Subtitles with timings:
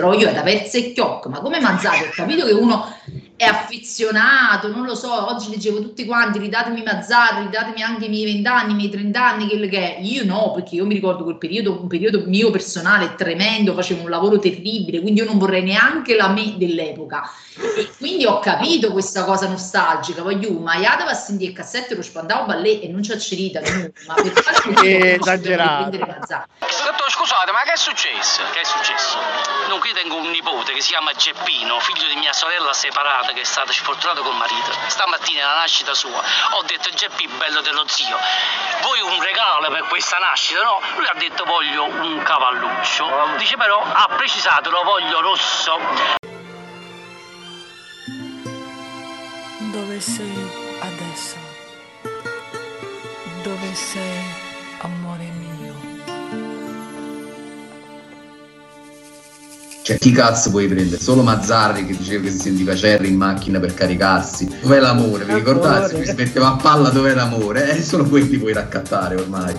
[0.00, 2.86] però io da Verze e Chiocco, ma come Mazzari, ho capito che uno
[3.40, 8.30] è affezionato, non lo so, oggi leggevo tutti quanti, ridatemi Mazzarri, ridatemi anche i miei
[8.30, 10.00] vent'anni, i miei trent'anni, quello che è.
[10.02, 14.10] Io no, perché io mi ricordo quel periodo, un periodo mio personale tremendo, facevo un
[14.10, 17.32] lavoro terribile, quindi io non vorrei neanche la me dell'epoca.
[17.78, 21.94] E quindi ho capito questa cosa nostalgica, voglio, ma Iada va a sentire il cassetto
[21.94, 23.62] lo spandavo ballet e non c'è cerita,
[24.06, 25.96] ma per fare esagerato.
[27.10, 28.40] Scusate, ma che è successo?
[28.52, 29.18] Che è successo?
[29.68, 33.42] Dunque io tengo un nipote che si chiama Geppino, figlio di mia sorella separata che
[33.42, 34.72] è stata sfortunata col marito.
[34.86, 38.16] Stamattina alla nascita sua ho detto Geppi bello dello zio,
[38.82, 40.62] vuoi un regalo per questa nascita?
[40.62, 43.36] No, lui ha detto voglio un cavalluccio.
[43.36, 45.78] Dice però ha precisato lo voglio rosso.
[49.72, 50.39] Dove sei
[59.82, 61.00] Cioè, chi cazzo puoi prendere?
[61.00, 64.48] Solo Mazzarri che diceva che si sentiva Cerri in macchina per caricarsi.
[64.60, 65.24] Dov'è l'amore?
[65.24, 65.96] Vi ricordate?
[65.96, 67.76] Mi si metteva a palla dov'è l'amore?
[67.76, 69.54] Eh, solo quelli puoi raccattare ormai.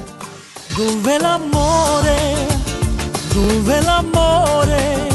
[0.75, 2.15] Dove l'amore?
[3.33, 5.09] Dove l'amore?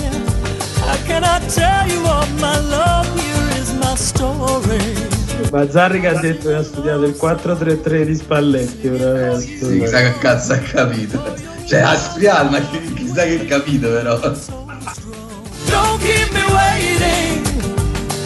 [0.88, 5.04] I cannot tell you all my love, here is my story.
[5.50, 9.41] Mazzarri che ha detto che ha studiato il 433 di Spalletti, veramente.
[9.41, 11.34] Sì, chissà che cazzo ha capito.
[11.66, 14.20] Cioè, ha studiato, ma chi- chissà che ha capito però.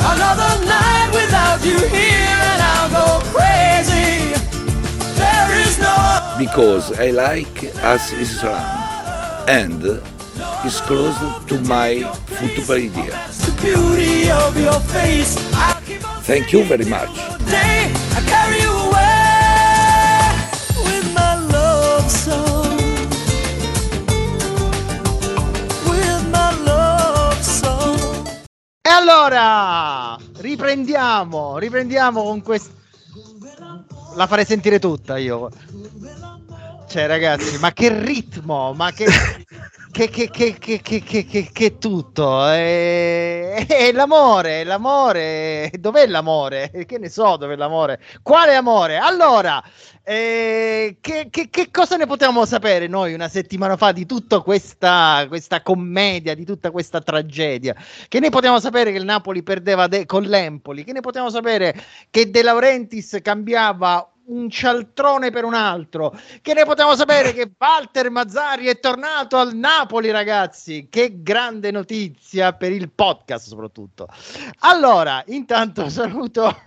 [0.00, 4.34] Another night without you here, and I'll go crazy.
[5.20, 8.64] There is no because I like As Islam
[9.48, 9.82] and
[10.64, 13.14] is close to my football idea.
[13.44, 15.36] the beauty of your face.
[15.54, 17.10] I keep Thank you very much.
[28.90, 32.74] E allora, riprendiamo, riprendiamo con questo...
[34.16, 35.48] La farei sentire tutta io.
[36.88, 39.06] Cioè, ragazzi, ma che ritmo, ma che...
[39.92, 46.70] Che, che, che, che, che, che, che, che tutto è, è l'amore, l'amore, dov'è l'amore?
[46.86, 48.00] Che ne so dov'è l'amore?
[48.22, 48.98] Quale amore?
[48.98, 49.62] Allora,
[50.04, 56.34] eh, che cosa ne potevamo sapere noi una settimana fa di tutta questa, questa commedia,
[56.34, 57.74] di tutta questa tragedia?
[58.06, 60.84] Che ne potevamo sapere che il Napoli perdeva de- con l'Empoli?
[60.84, 61.74] Che ne potevamo sapere
[62.10, 66.16] che De Laurentiis cambiava un cialtrone per un altro?
[66.40, 70.86] Che ne potevamo sapere che Walter Mazzari è tornato al Napoli, ragazzi?
[70.90, 74.08] Che grande notizia per il podcast, soprattutto.
[74.60, 76.62] Allora, intanto saluto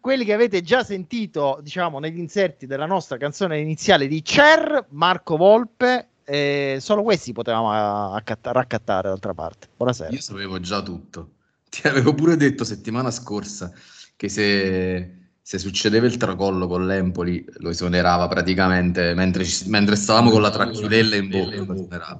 [0.00, 5.36] quelli che avete già sentito, diciamo, negli inserti della nostra canzone iniziale di Cher, Marco
[5.36, 6.08] Volpe.
[6.24, 9.68] eh, solo questi potevamo ah, accatta- raccattare d'altra parte.
[9.76, 10.10] Buonasera.
[10.10, 11.30] Io sapevo già tutto.
[11.68, 13.72] Ti avevo pure detto settimana scorsa
[14.16, 20.30] che se, se succedeva il tracollo con l'Empoli lo esonerava praticamente mentre, ci- mentre stavamo
[20.30, 22.18] con la tracchiudella in bocca.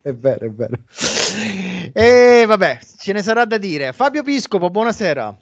[0.00, 0.76] È vero, è vero.
[1.92, 3.92] E vabbè, ce ne sarà da dire.
[3.92, 5.36] Fabio Piscopo, buonasera.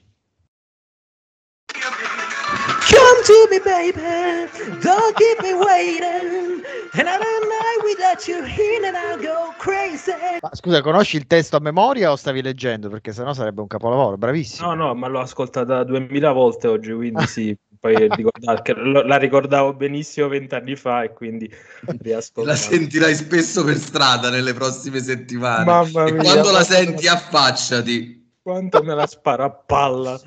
[3.30, 4.00] To me, baby.
[4.80, 6.62] Don't keep me waiting.
[6.92, 10.12] Another night without you here, and I'll go crazy.
[10.40, 12.88] Ma scusa, conosci il testo a memoria o stavi leggendo?
[12.88, 14.16] Perché sennò sarebbe un capolavoro.
[14.16, 14.74] Bravissimo.
[14.74, 18.08] No, no, ma l'ho ascoltata 2000 volte oggi, quindi sì, poi
[18.44, 21.48] la ricordavo benissimo vent'anni fa e quindi
[21.82, 22.56] La riascoltavo.
[22.56, 25.64] sentirai spesso per strada nelle prossime settimane.
[25.64, 28.18] Mamma e mia, quando la senti, affacciati.
[28.42, 30.20] Quanto me la spara a palla.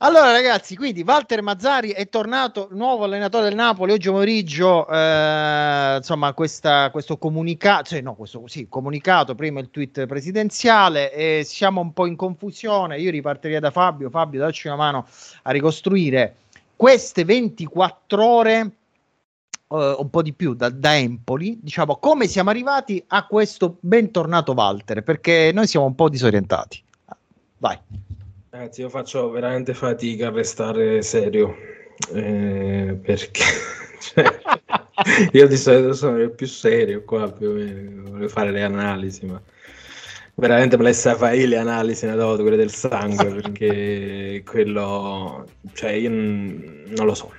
[0.00, 4.86] Allora, ragazzi, quindi Walter Mazzari è tornato nuovo allenatore del Napoli oggi pomeriggio.
[4.88, 11.12] eh, insomma, questa- questo comunicato, cioè, no, questo sì, comunicato, prima il tweet presidenziale.
[11.12, 12.98] E siamo un po' in confusione.
[13.00, 14.08] Io ripartirei da Fabio.
[14.08, 15.06] Fabio, dacci una mano
[15.42, 16.36] a ricostruire
[16.76, 18.70] queste 24 ore.
[19.70, 24.52] eh, un po' di più da, da Empoli, diciamo come siamo arrivati a questo bentornato
[24.52, 26.82] Walter perché noi siamo un po' disorientati.
[27.58, 27.78] Vai.
[28.58, 31.54] Ragazzi, io faccio veramente fatica a restare serio
[32.12, 33.44] eh, perché
[34.02, 34.40] cioè,
[35.30, 39.26] io di solito sono il più serio qua più o meno, volevo fare le analisi,
[39.26, 39.40] ma
[40.34, 45.92] veramente me le sai fare le analisi una volta, quelle del sangue, perché quello, cioè
[45.92, 47.32] io non lo so,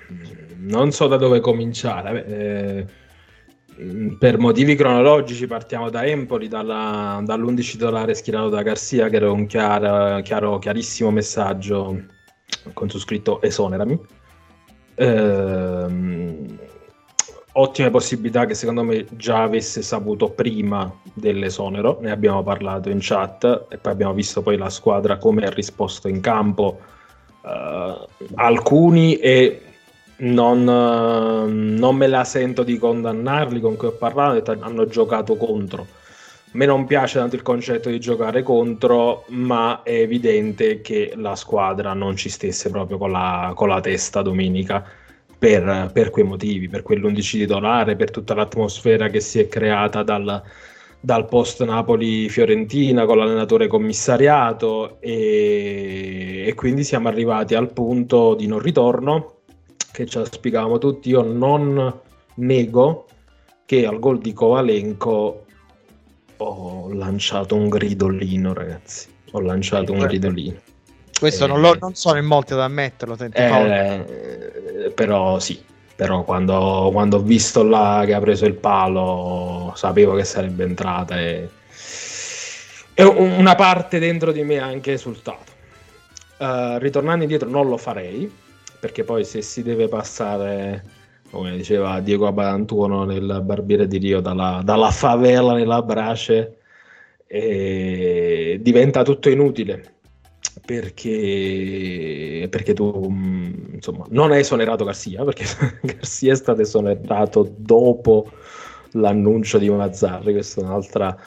[0.60, 2.13] non so da dove cominciare.
[2.13, 2.86] Vabbè, eh,
[4.18, 9.46] Per motivi cronologici partiamo da Empoli, dalla- dall'11 titolare schierato da Garcia, che era un
[9.46, 12.04] chiaro, chiaro- chiarissimo messaggio
[12.74, 13.98] con su scritto esonerami.
[14.96, 16.60] Ehm,
[17.54, 23.68] ottime possibilità che secondo me già avesse saputo prima dell'esonero, ne abbiamo parlato in chat
[23.70, 26.81] e poi abbiamo visto poi la squadra come ha risposto in campo.
[27.42, 28.06] Uh,
[28.36, 29.62] alcuni e
[30.19, 35.88] non, uh, non, me la sento di condannarli con cui ho parlato, hanno giocato contro.
[36.51, 41.36] A me non piace tanto il concetto di giocare contro, ma è evidente che la
[41.36, 44.83] squadra non ci stesse proprio con la, con la testa domenica
[45.38, 50.42] per, per, quei motivi, per quell'11 titolare, per tutta l'atmosfera che si è creata dal,
[51.00, 58.60] dal post Napoli-Fiorentina con l'allenatore commissariato e, e, quindi siamo arrivati al punto di non
[58.60, 59.39] ritorno
[59.92, 61.10] che ci spiegavamo tutti.
[61.10, 62.02] Io non
[62.36, 63.06] nego
[63.66, 65.46] che al gol di Kovalenko
[66.38, 69.08] ho lanciato un gridolino, ragazzi.
[69.32, 70.60] Ho lanciato un gridolino.
[71.20, 73.18] Questo eh, non, lo, non, sono in molti ad ammetterlo.
[73.34, 75.62] Eh, però sì,
[75.96, 81.20] però quando, quando, ho visto là che ha preso il palo sapevo che sarebbe entrata
[81.20, 81.50] e,
[82.94, 85.58] e una parte dentro di me ha anche esultato.
[86.38, 88.32] Uh, ritornando indietro non lo farei,
[88.80, 90.84] perché poi se si deve passare,
[91.31, 96.58] come diceva Diego Abadantuono nel Barbiere di Rio, dalla, dalla favela nella brace,
[97.28, 99.96] diventa tutto inutile.
[100.66, 105.44] Perché, perché tu mm, insomma, non hai esonerato Garcia, perché
[105.81, 108.30] Garcia è stato esonerato dopo
[108.92, 111.18] l'annuncio di Mazzarri, questa è un'altra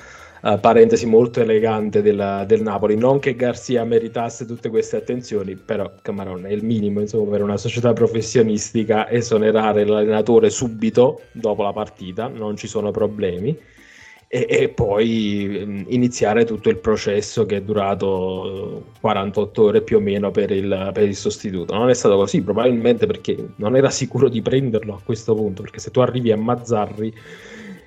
[0.42, 2.96] uh, parentesi molto elegante della, del Napoli.
[2.96, 7.56] Non che Garcia meritasse tutte queste attenzioni, però Camarone è il minimo insomma, per una
[7.56, 13.56] società professionistica esonerare l'allenatore subito dopo la partita, non ci sono problemi
[14.34, 20.30] e, e poi iniziare tutto il processo che è durato 48 ore più o meno
[20.30, 21.74] per il, per il sostituto.
[21.74, 25.80] Non è stato così, probabilmente perché non era sicuro di prenderlo a questo punto, perché
[25.80, 27.12] se tu arrivi a Mazzarri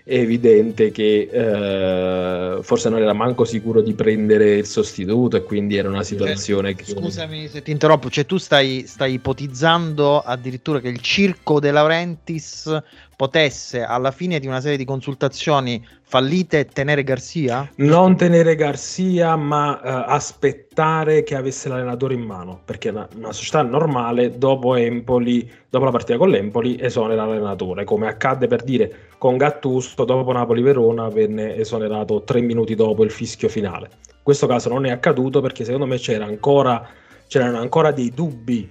[0.08, 5.78] è evidente che eh, forse non era manco sicuro di prendere il sostituto e quindi
[5.78, 6.92] era una situazione cioè, che...
[6.92, 12.80] Scusami se ti interrompo, cioè tu stai, stai ipotizzando addirittura che il circo De Laurentiis
[13.16, 17.70] potesse alla fine di una serie di consultazioni fallite tenere Garcia?
[17.78, 23.62] Non tenere Garcia, ma uh, aspettare che avesse l'allenatore in mano, perché una, una, società
[23.62, 29.38] normale dopo Empoli, dopo la partita con l'Empoli, esonera l'allenatore, come accadde per dire con
[29.38, 33.90] Gattusto dopo Napoli-Verona venne esonerato tre minuti dopo il fischio finale.
[34.08, 36.88] In questo caso non è accaduto perché secondo me c'era ancora,
[37.28, 38.70] c'erano ancora dei dubbi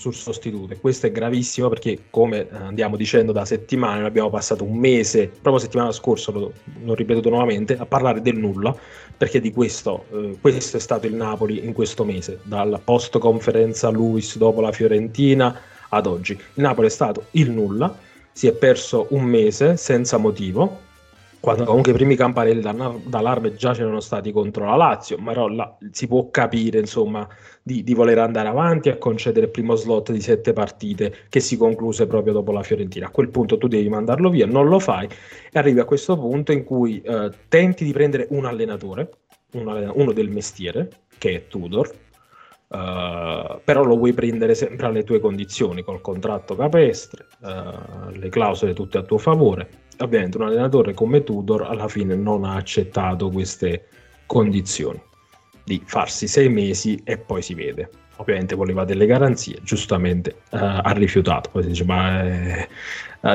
[0.00, 0.72] sul sostituto.
[0.72, 5.26] E questo è gravissimo perché, come eh, andiamo dicendo da settimane, abbiamo passato un mese,
[5.26, 8.74] proprio settimana scorsa, lo, l'ho ripetuto nuovamente, a parlare del nulla,
[9.14, 13.90] perché di questo, eh, questo è stato il Napoli in questo mese, dalla post conferenza
[13.90, 15.60] Luis dopo la Fiorentina
[15.90, 16.32] ad oggi.
[16.32, 17.94] Il Napoli è stato il nulla,
[18.32, 20.88] si è perso un mese senza motivo,
[21.40, 26.06] quando comunque i primi campanelli d'allarme già c'erano stati contro la Lazio, ma là si
[26.06, 27.26] può capire insomma
[27.62, 31.56] di, di, voler andare avanti a concedere il primo slot di sette partite che si
[31.56, 33.06] concluse proprio dopo la Fiorentina.
[33.06, 36.52] A quel punto tu devi mandarlo via, non lo fai e arrivi a questo punto
[36.52, 39.10] in cui eh, tenti di prendere un allenatore,
[39.52, 42.08] un allenatore, uno del mestiere, che è Tudor,
[42.70, 48.74] Uh, però lo vuoi prendere sempre alle tue condizioni, col contratto capestre, uh, le clausole
[48.74, 49.68] tutte a tuo favore.
[50.00, 53.86] Ovviamente un allenatore come Tudor alla fine non ha accettato queste
[54.26, 55.00] condizioni
[55.64, 57.88] di farsi sei mesi e poi si vede.
[58.16, 61.50] Ovviamente voleva delle garanzie, giustamente uh, ha rifiutato.
[61.50, 62.68] Poi si dice: Ma eh,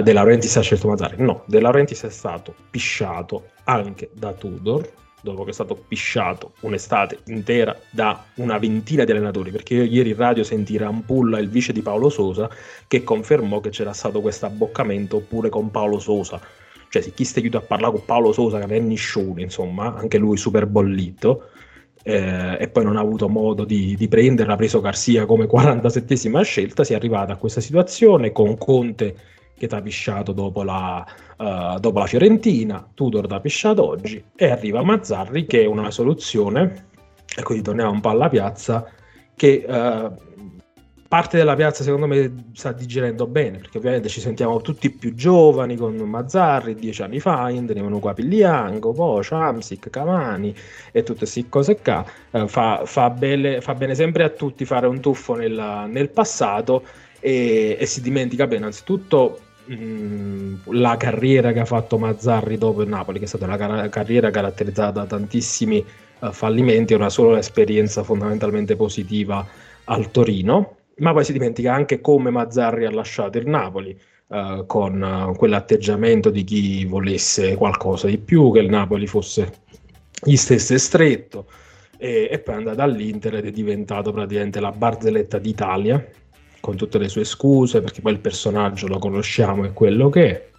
[0.04, 1.16] De Laurentiis ha scelto Mazzari.
[1.24, 4.92] No, De Laurentiis è stato pisciato anche da Tudor
[5.32, 10.10] dopo che è stato pisciato un'estate intera da una ventina di allenatori, perché io ieri
[10.10, 12.50] in radio sentì Rampulla, il vice di Paolo Sosa,
[12.88, 16.40] che confermò che c'era stato questo abboccamento pure con Paolo Sosa.
[16.90, 20.18] Cioè, se chi sta chiuso a parlare con Paolo Sosa, che è niscione, insomma, anche
[20.18, 21.50] lui super bollito,
[22.04, 26.42] eh, e poi non ha avuto modo di, di prenderla, ha preso Garcia come 47esima
[26.44, 29.16] scelta, si è arrivata a questa situazione con Conte
[29.58, 31.06] che ti ha pisciato dopo la,
[31.38, 35.92] uh, dopo la Fiorentina, Tudor ti ha pisciato oggi e arriva Mazzarri che è una
[35.92, 36.88] soluzione,
[37.36, 38.86] e quindi torniamo un po' alla piazza,
[39.36, 40.24] che uh,
[41.08, 45.78] parte della piazza secondo me sta digerendo bene, perché ovviamente ci sentiamo tutti più giovani
[45.78, 50.54] con Mazzarri, dieci anni fa, venivano qua Piglianco, poi Chamsic, Cavani
[50.92, 54.88] e tutte queste cose qua, uh, fa, fa, belle, fa, bene sempre a tutti fare
[54.88, 56.84] un tuffo nel, nel passato
[57.22, 59.40] e, e si dimentica bene innanzitutto
[59.72, 63.90] Mm, la carriera che ha fatto Mazzarri dopo il Napoli, che è stata una car-
[63.90, 65.84] carriera caratterizzata da tantissimi
[66.20, 69.46] uh, fallimenti, una sola esperienza fondamentalmente positiva
[69.86, 73.98] al Torino, ma poi si dimentica anche come Mazzarri ha lasciato il Napoli.
[74.28, 79.62] eh, con eh, quell'atteggiamento di chi volesse qualcosa di più, che il Napoli fosse
[80.24, 81.46] gli stesse stretto
[81.98, 86.04] e, e poi è andato all'Inter ed è diventato praticamente la barzelletta d'Italia
[86.66, 90.54] con tutte le sue scuse perché poi il personaggio lo conosciamo è quello che è.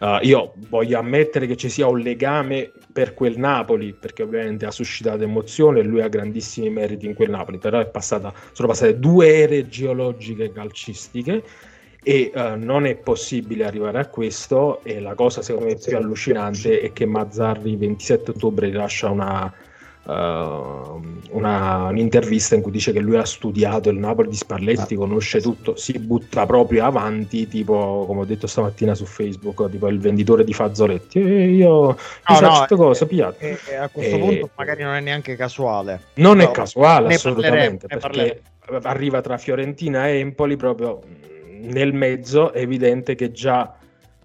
[0.00, 4.72] Uh, io voglio ammettere che ci sia un legame per quel Napoli, perché ovviamente ha
[4.72, 9.32] suscitato emozione e lui ha grandissimi meriti in quel Napoli, però passata, sono passate due
[9.32, 11.44] ere geologiche calcistiche
[12.02, 16.80] e uh, non è possibile arrivare a questo e la cosa secondo me più allucinante
[16.80, 19.54] è che Mazzarri il 27 ottobre rilascia una,
[20.06, 25.76] una, un'intervista in cui dice che lui ha studiato il Napoli di Spalletti, conosce tutto,
[25.76, 30.52] si butta proprio avanti, tipo come ho detto stamattina su Facebook, tipo il venditore di
[30.52, 31.18] fazzoletti.
[31.20, 31.96] E io No,
[32.28, 33.50] no, no, certe cose, e- pigliate.
[33.50, 36.00] e- e a questo E- punto magari non è neanche casuale.
[36.14, 38.42] Non è casuale ne assolutamente, ne perché
[38.82, 41.00] arriva tra Fiorentina e Empoli proprio
[41.62, 43.74] nel mezzo, è evidente che già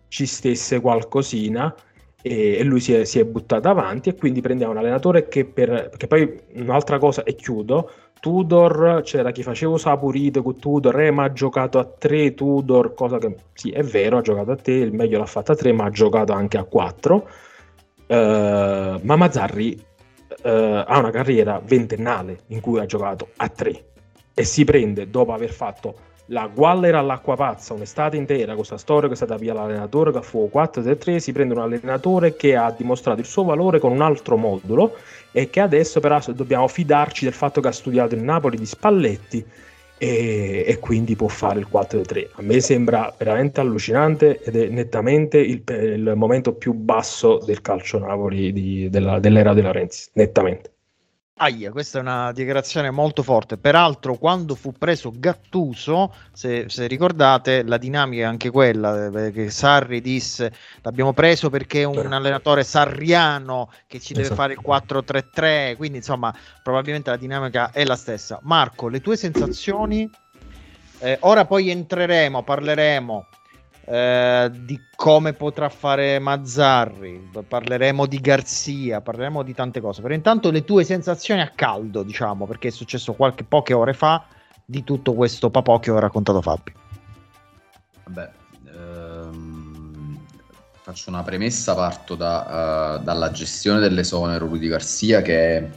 [0.09, 1.73] ci stesse qualcosina
[2.21, 5.89] e, lui si è, si è buttato avanti e quindi prendiamo un allenatore che per...
[5.89, 11.23] perché poi un'altra cosa, e chiudo, Tudor, c'era chi faceva Sapurito con Tudor, eh, ma
[11.23, 14.93] ha giocato a 3 Tudor, cosa che sì è vero, ha giocato a 3, il
[14.93, 17.29] meglio l'ha fatta a 3, ma ha giocato anche a 4.
[18.07, 19.81] Eh, ma Mazzarri
[20.43, 23.83] eh, ha una carriera ventennale in cui ha giocato a 3
[24.33, 25.95] e si prende dopo aver fatto
[26.29, 30.49] la Guallera all'acqua pazza un'estate intera, questa storia che è stata via l'allenatore che fu
[30.51, 34.95] 4-3, si prende un allenatore che ha dimostrato il suo valore con un altro modulo
[35.31, 39.45] e che adesso però dobbiamo fidarci del fatto che ha studiato il Napoli di Spalletti
[39.97, 42.29] e, e quindi può fare il 4-3.
[42.33, 47.99] A me sembra veramente allucinante ed è nettamente il, il momento più basso del calcio
[47.99, 50.73] Napoli di- della- dell'era della Renzi, nettamente.
[51.41, 53.57] Aia, questa è una dichiarazione molto forte.
[53.57, 59.49] Peraltro, quando fu preso Gattuso, se, se ricordate, la dinamica è anche quella eh, che
[59.49, 64.41] Sarri disse: L'abbiamo preso perché è un allenatore sarriano che ci deve Esatto.
[64.41, 65.77] fare il 4-3-3.
[65.77, 68.39] Quindi, insomma, probabilmente la dinamica è la stessa.
[68.43, 70.09] Marco, le tue sensazioni?
[70.99, 73.27] Eh, ora poi entreremo, parleremo
[73.89, 80.03] eh, di come potrà fare Mazzarri, parleremo di Garzia, parleremo di tante cose.
[80.03, 84.23] Però intanto le tue sensazioni a caldo, diciamo, perché è successo qualche poche ore fa
[84.63, 86.73] di tutto questo papò che ho raccontato Fabio.
[88.03, 88.29] Vabbè,
[88.67, 90.19] ehm,
[90.81, 95.67] faccio una premessa, parto da, eh, dalla gestione dell'esonero Rudy Garcia, che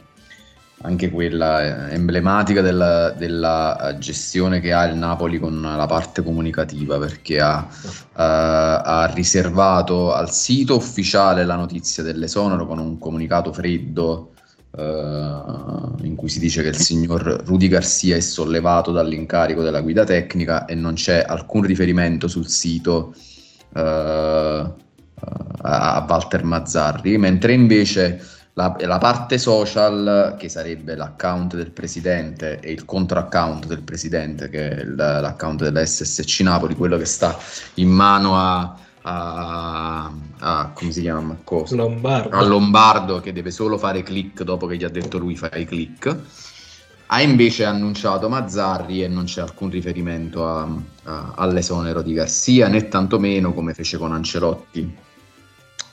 [0.83, 6.21] anche quella eh, emblematica della, della, eh, gestione che ha il Napoli con la parte
[6.23, 13.53] comunicativa, perché ha, eh, ha riservato al sito ufficiale la notizia dell'esonero con un comunicato
[13.53, 14.31] freddo
[14.75, 20.03] eh, in cui si dice che il signor Rudy Garcia è sollevato dall'incarico della guida
[20.03, 23.15] tecnica e non c'è alcun riferimento sul sito
[23.75, 24.59] a,
[25.61, 28.21] a Walter Mazzarri, mentre invece
[28.55, 34.69] la, la parte social, che sarebbe l'account del presidente e il contra-account del presidente, che
[34.69, 37.35] è il- l'account della SSC Napoli, quello che sta
[37.75, 41.35] in mano a, a- a- come si chiama?
[41.43, 41.75] Cosa?
[41.75, 42.35] Lombardo.
[42.35, 46.15] a Lombardo che deve solo fare click dopo che gli ha detto lui fai click
[47.07, 50.67] ha invece annunciato Mazzarri e non c'è alcun riferimento a-
[51.35, 54.95] all'esonero di Garcia né tantomeno come fece con Ancelotti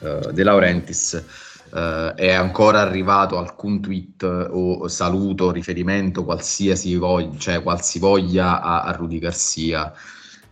[0.01, 1.23] eh, De Laurentiis
[1.73, 8.93] eh, è ancora arrivato alcun tweet o saluto riferimento qualsiasi voglia, cioè qualsivoglia a, a
[8.93, 9.93] Rudy Garcia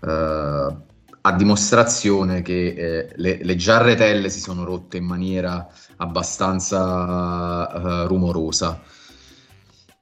[0.00, 0.76] eh,
[1.20, 8.80] a dimostrazione che eh, le, le giarretelle si sono rotte in maniera abbastanza eh, rumorosa.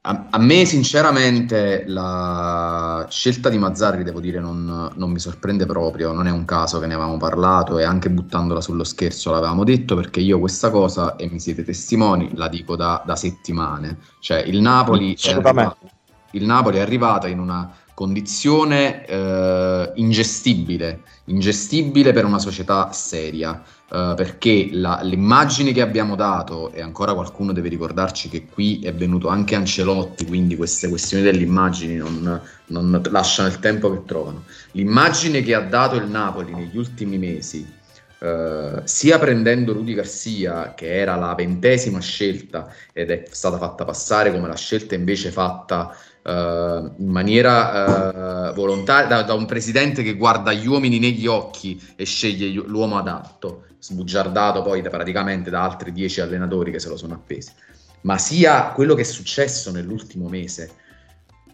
[0.09, 6.13] A, a me sinceramente la scelta di Mazzarri, devo dire, non, non mi sorprende proprio,
[6.13, 9.95] non è un caso che ne avevamo parlato e anche buttandola sullo scherzo l'avevamo detto
[9.95, 13.97] perché io questa cosa, e mi siete testimoni, la dico da, da settimane.
[14.21, 15.77] Cioè il Napoli, è arrivato,
[16.31, 23.59] il Napoli è arrivato in una condizione eh, ingestibile, ingestibile per una società seria,
[23.91, 28.93] eh, perché la- l'immagine che abbiamo dato, e ancora qualcuno deve ricordarci che qui è
[28.93, 34.43] venuto anche Ancelotti, quindi queste questioni delle immagini non, non lasciano il tempo che trovano.
[34.73, 37.65] L'immagine che ha dato il Napoli negli ultimi mesi,
[38.19, 44.31] eh, sia prendendo Rudy Garcia, che era la ventesima scelta ed è stata fatta passare
[44.31, 45.95] come la scelta invece fatta
[46.29, 52.03] in maniera eh, volontaria da, da un presidente che guarda gli uomini negli occhi e
[52.05, 56.97] sceglie gli- l'uomo adatto, sbugiardato poi da- praticamente da altri dieci allenatori che se lo
[56.97, 57.51] sono appesi,
[58.01, 60.71] ma sia quello che è successo nell'ultimo mese.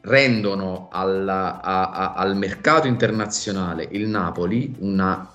[0.05, 5.31] rendono alla- a- a- al mercato internazionale il Napoli una,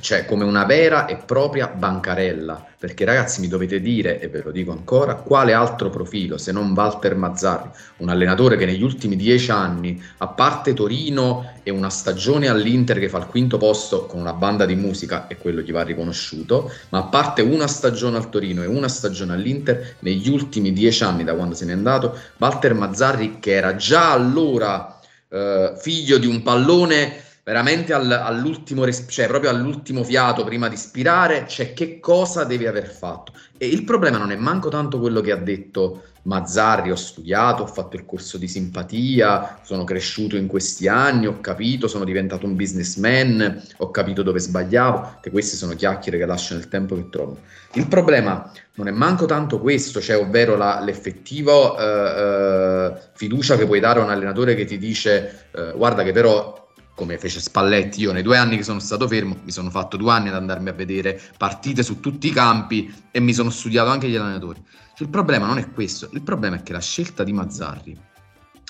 [0.00, 2.66] cioè come una vera e propria bancarella.
[2.80, 6.74] Perché ragazzi mi dovete dire, e ve lo dico ancora, quale altro profilo se non
[6.76, 12.46] Walter Mazzarri, un allenatore che negli ultimi dieci anni, a parte Torino e una stagione
[12.46, 15.82] all'Inter che fa il quinto posto con una banda di musica, e quello gli va
[15.82, 21.02] riconosciuto, ma a parte una stagione al Torino e una stagione all'Inter, negli ultimi dieci
[21.02, 26.26] anni da quando se n'è andato, Walter Mazzarri che era già allora eh, figlio di
[26.28, 31.98] un pallone veramente al- all'ultimo, res- cioè proprio all'ultimo fiato prima di spirare, cioè che
[31.98, 33.32] cosa deve aver fatto.
[33.56, 37.66] E il problema non è manco tanto quello che ha detto Mazzarri, ho studiato, ho
[37.66, 42.54] fatto il corso di simpatia, sono cresciuto in questi anni, ho capito, sono diventato un
[42.54, 47.38] businessman, ho capito dove sbagliavo, che queste sono chiacchiere che lasciano il tempo che trovano.
[47.72, 53.64] Il problema non è manco tanto questo, cioè ovvero la, l'effettivo eh, eh, fiducia che
[53.64, 56.66] puoi dare a un allenatore che ti dice eh, guarda che però
[56.98, 60.10] come fece Spalletti, io nei due anni che sono stato fermo mi sono fatto due
[60.10, 64.08] anni ad andarmi a vedere partite su tutti i campi e mi sono studiato anche
[64.08, 64.60] gli allenatori.
[64.98, 67.96] Il problema non è questo, il problema è che la scelta di Mazzarri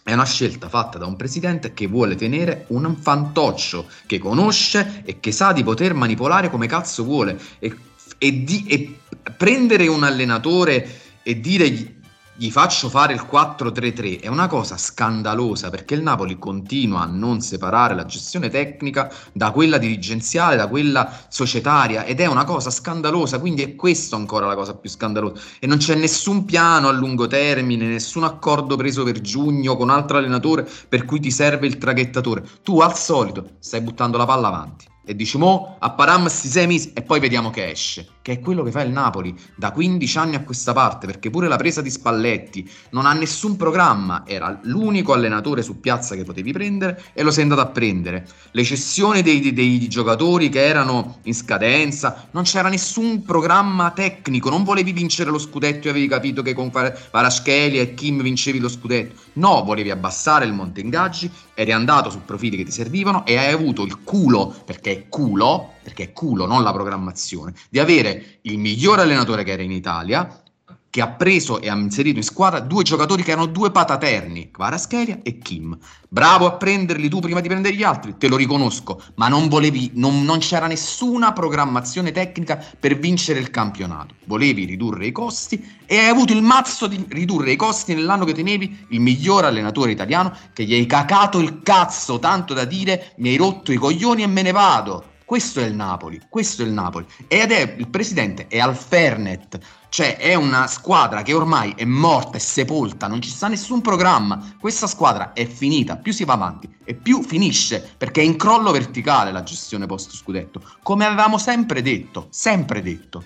[0.02, 5.20] è una scelta fatta da un presidente che vuole tenere un fantoccio che conosce e
[5.20, 7.74] che sa di poter manipolare come cazzo vuole e,
[8.18, 8.98] e di, e
[9.38, 10.86] prendere un allenatore
[11.22, 11.97] e dire
[12.40, 17.40] gli, faccio fare il 4-3-3 è una cosa scandalosa perché il Napoli continua a non
[17.40, 23.40] separare la gestione tecnica da quella dirigenziale, da quella societaria ed è una cosa scandalosa,
[23.40, 25.42] quindi è questo ancora la cosa più scandalosa.
[25.58, 30.18] E non c'è nessun piano a lungo termine, nessun accordo preso per giugno con altro
[30.18, 32.44] allenatore per cui ti serve il traghettatore.
[32.62, 36.66] Tu al solito stai buttando la palla avanti e dici mo a Param sti sei
[36.66, 40.18] mesi e poi vediamo che esce, che è quello che fa il Napoli da 15
[40.18, 44.58] anni a questa parte, perché pure la presa di Spalletti non ha nessun programma, era
[44.64, 48.28] l'unico allenatore su piazza che potevi prendere e lo sei andato a prendere.
[48.50, 54.50] Le cessioni dei, dei- dei giocatori che erano in scadenza, non c'era nessun programma tecnico,
[54.50, 58.68] non volevi vincere lo scudetto e avevi capito che con Parascheli e Kim vincevi lo
[58.68, 59.18] scudetto.
[59.34, 63.54] No, volevi abbassare il monte ingaggi, eri andato su profili che ti servivano e hai
[63.54, 68.58] avuto il culo, perché è culo, perché è culo, non la programmazione, di avere il
[68.58, 70.42] miglior allenatore che era in Italia,
[70.90, 75.20] che ha preso e ha inserito in squadra due giocatori che erano due pataterni, Kvaratskhelia
[75.22, 75.76] e Kim.
[76.08, 79.92] Bravo a prenderli tu prima di prendere gli altri, te lo riconosco, ma non volevi,
[79.94, 84.14] non, non c'era nessuna programmazione tecnica per vincere il campionato.
[84.24, 88.34] Volevi ridurre i costi e hai avuto il mazzo di ridurre i costi nell'anno che
[88.34, 93.30] tenevi il miglior allenatore italiano che gli hai cacato il cazzo tanto da dire mi
[93.30, 95.16] hai rotto i coglioni e me ne vado.
[95.28, 97.04] Questo è il Napoli, questo è il Napoli.
[97.28, 99.58] Ed è il presidente è al Fernet,
[99.90, 104.54] cioè è una squadra che ormai è morta, è sepolta, non ci sta nessun programma.
[104.58, 108.70] Questa squadra è finita, più si va avanti e più finisce, perché è in crollo
[108.70, 113.22] verticale la gestione post scudetto, come avevamo sempre detto, sempre detto.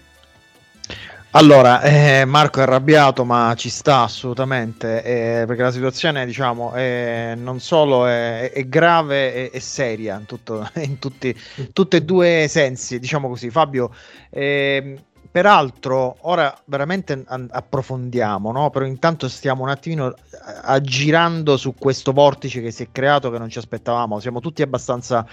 [1.35, 7.35] Allora, eh, Marco è arrabbiato, ma ci sta assolutamente, eh, perché la situazione, diciamo, è-
[7.37, 11.35] non solo è, è grave, è, è seria in, tutto- in tutti,
[11.73, 13.49] tutti e due sensi, diciamo così.
[13.51, 13.91] Fabio,
[14.31, 18.69] ehm, peraltro, ora veramente approfondiamo, no?
[18.71, 20.17] Però intanto stiamo un attimino eh,
[20.65, 24.21] aggirando su questo vortice che si è creato che non ci aspettavamo.
[24.21, 25.27] Siamo tutti abbastanza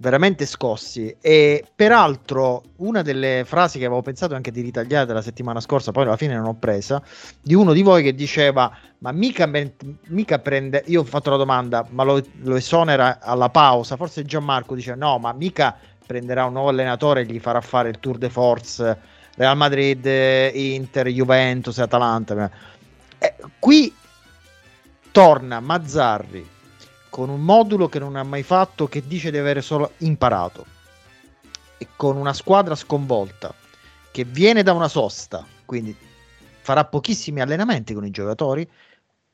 [0.00, 1.14] veramente scossi.
[1.20, 6.04] E peraltro una delle frasi che avevo pensato anche di ritagliare la settimana scorsa poi
[6.04, 7.02] alla fine non ho presa
[7.40, 9.48] di uno di voi che diceva ma mica,
[10.08, 13.96] mica prende io ho fatto la domanda ma lo, lo esonera alla pausa?
[13.96, 18.00] Forse Gianmarco dice no ma mica prenderà un nuovo allenatore e gli farà fare il
[18.00, 18.98] tour de force
[19.36, 22.50] Real Madrid Inter Juventus Atalanta.
[23.18, 23.94] Eh, qui
[25.12, 26.58] torna Mazzarri
[27.10, 30.64] con un modulo che non ha mai fatto, che dice di avere solo imparato,
[31.76, 33.52] e con una squadra sconvolta,
[34.10, 35.94] che viene da una sosta, quindi
[36.62, 38.68] farà pochissimi allenamenti con i giocatori,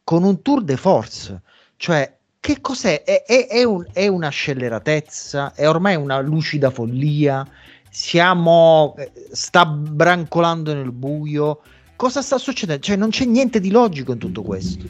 [0.03, 1.43] con un tour de force,
[1.77, 3.03] cioè che cos'è?
[3.03, 7.45] È, è- è un- è una scelleratezza, è ormai una lucida follia,
[7.91, 11.62] siamo, eh, sta brancolando nel buio,
[11.97, 12.83] cosa sta succedendo?
[12.85, 14.85] Cioè non c'è niente di logico in tutto questo.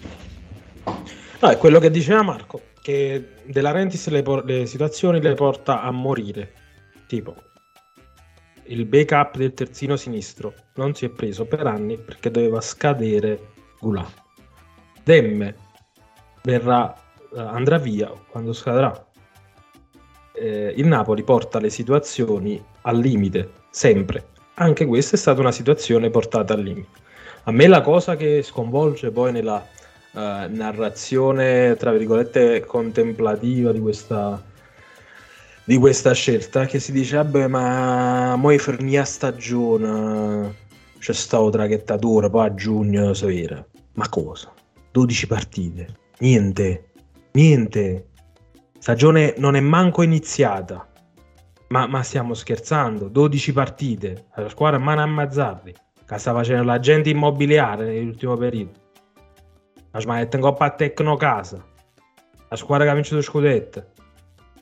[1.40, 5.82] No, è quello che diceva Marco, che De Laurentiis le, por- le situazioni le porta
[5.82, 6.52] a morire.
[7.08, 7.34] Tipo,
[8.66, 13.48] il backup del terzino sinistro non si è preso per anni perché doveva scadere
[13.80, 14.22] Goulart.
[15.02, 15.56] Demme
[16.44, 16.94] verrà,
[17.34, 19.04] eh, andrà via quando scadrà.
[20.32, 24.28] Eh, il Napoli porta le situazioni al limite, sempre.
[24.54, 27.00] Anche questa è stata una situazione portata al limite.
[27.46, 29.74] A me la cosa che sconvolge poi nella
[30.16, 34.42] eh, narrazione, tra virgolette, contemplativa di questa,
[35.62, 40.54] di questa scelta, che si dice, vabbè, ma mo è finita stagione,
[40.98, 43.62] c'è stato traghettatore, poi a giugno si vera.
[43.94, 44.52] Ma cosa?
[44.90, 45.86] 12 partite,
[46.20, 46.92] niente,
[47.32, 48.08] niente.
[48.78, 50.88] Stagione non è manco iniziata.
[51.68, 53.08] Ma, ma stiamo scherzando?
[53.08, 55.74] 12 partite, la squadra a mano ammazzarli,
[56.06, 58.84] che sta facendo l'agente immobiliare nell'ultimo periodo.
[59.96, 61.64] La smaglietta in Coppa a Tecnocasa,
[62.50, 63.82] la squadra che ha vinto lo scudetto,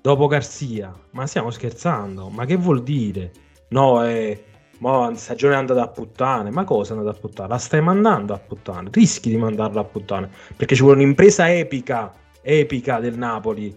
[0.01, 0.95] dopo Garcia.
[1.11, 2.29] Ma stiamo scherzando?
[2.29, 3.33] Ma che vuol dire?
[3.71, 4.41] No, è...
[4.79, 6.53] Mo, la stagione è andata a puttane.
[6.53, 7.49] Ma cosa è andata a puttane?
[7.49, 8.91] La stai mandando a puttane.
[8.93, 10.31] Rischi di mandarla a puttane.
[10.55, 13.77] Perché ci vuole un'impresa epica, epica del Napoli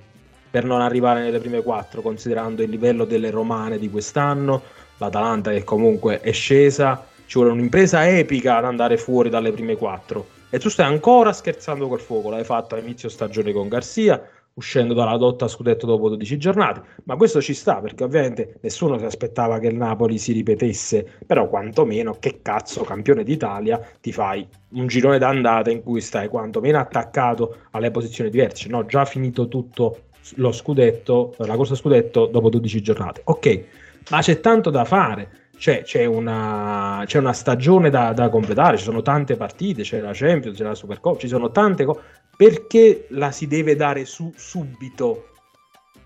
[0.51, 4.61] per non arrivare nelle prime quattro, considerando il livello delle romane di quest'anno,
[4.97, 10.36] l'Atalanta che comunque è scesa, ci vuole un'impresa epica ad andare fuori dalle prime quattro.
[10.49, 14.21] E tu stai ancora scherzando col fuoco, l'hai fatto a inizio stagione con Garcia,
[14.53, 18.97] uscendo dalla dotta a scudetto dopo 12 giornate, ma questo ci sta perché ovviamente nessuno
[18.97, 24.47] si aspettava che il Napoli si ripetesse, però quantomeno che cazzo campione d'Italia ti fai
[24.69, 28.85] un girone d'andata in cui stai quantomeno attaccato alle posizioni diverse, no?
[28.85, 30.03] Già finito tutto
[30.35, 33.21] lo scudetto, la corsa scudetto dopo 12 giornate.
[33.25, 33.63] Ok,
[34.11, 35.46] ma c'è tanto da fare.
[35.57, 40.11] C'è, c'è, una, c'è una stagione da, da completare, ci sono tante partite, c'è la
[40.13, 42.01] Champions, c'è la Supercoppa, ci sono tante cose.
[42.35, 45.29] Perché la si deve dare su subito?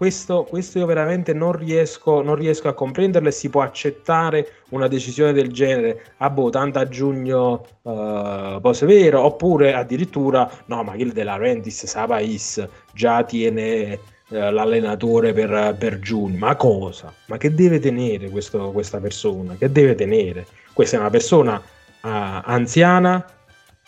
[0.01, 4.87] Questo, questo io veramente non riesco, non riesco a comprenderlo e si può accettare una
[4.87, 10.81] decisione del genere, ah boh, tanto a giugno uh, poi è vero, oppure addirittura no,
[10.81, 13.99] ma il della Rendis Savais già tiene eh,
[14.31, 16.37] l'allenatore per, per, giugno.
[16.37, 17.13] Ma cosa?
[17.27, 19.55] Ma che deve tenere questo, questa persona?
[19.55, 20.45] Che deve tenere?
[20.73, 21.61] Questa è una persona uh,
[22.01, 23.25] anziana,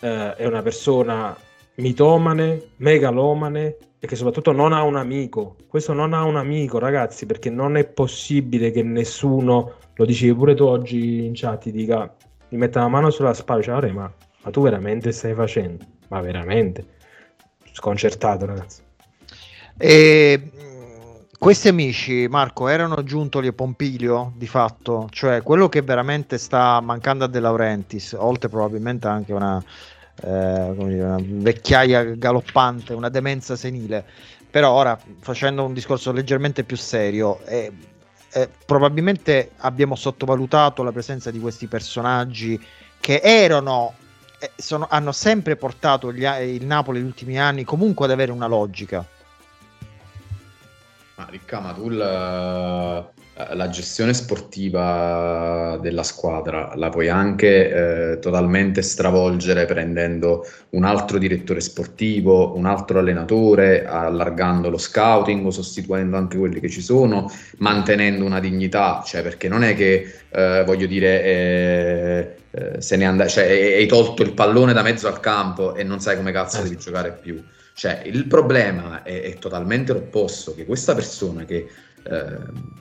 [0.00, 1.36] uh, è una persona
[1.76, 5.56] mitomane, megalomane e che soprattutto non ha un amico.
[5.66, 10.54] Questo non ha un amico, ragazzi, perché non è possibile che nessuno, lo dicevi pure
[10.54, 12.14] tu oggi in chat, ti dica,
[12.50, 15.84] mi metta la mano sulla spalla, cioè, ma, ma tu veramente stai facendo?
[16.08, 16.84] Ma veramente?
[17.72, 18.83] Sconcertato, ragazzi.
[19.76, 20.50] E
[21.36, 27.24] questi amici, Marco, erano Giuntoli e Pompilio di fatto, cioè quello che veramente sta mancando
[27.24, 29.62] a De Laurentiis, oltre probabilmente anche una,
[30.22, 34.04] eh, dire, una vecchiaia galoppante, una demenza senile.
[34.48, 37.72] Però ora facendo un discorso leggermente più serio, eh,
[38.32, 42.64] eh, probabilmente abbiamo sottovalutato la presenza di questi personaggi
[43.00, 43.94] che erano
[44.56, 49.06] sono, hanno sempre portato gli, il Napoli negli ultimi anni comunque ad avere una logica
[51.16, 53.08] ma Ricca, ma tu la,
[53.52, 61.60] la, gestione sportiva della squadra la puoi anche eh, totalmente stravolgere prendendo un altro direttore
[61.60, 68.24] sportivo, un altro allenatore, allargando lo scouting o sostituendo anche quelli che ci sono, mantenendo
[68.24, 73.26] una dignità, cioè perché non è che eh, voglio dire eh, eh se ne and-
[73.26, 76.74] cioè, hai tolto il pallone da mezzo al campo e non sai come cazzo devi
[76.74, 76.90] esatto.
[76.90, 77.40] giocare più
[77.74, 81.68] cioè, il problema è, è totalmente l'opposto, che questa persona che
[82.04, 82.36] eh,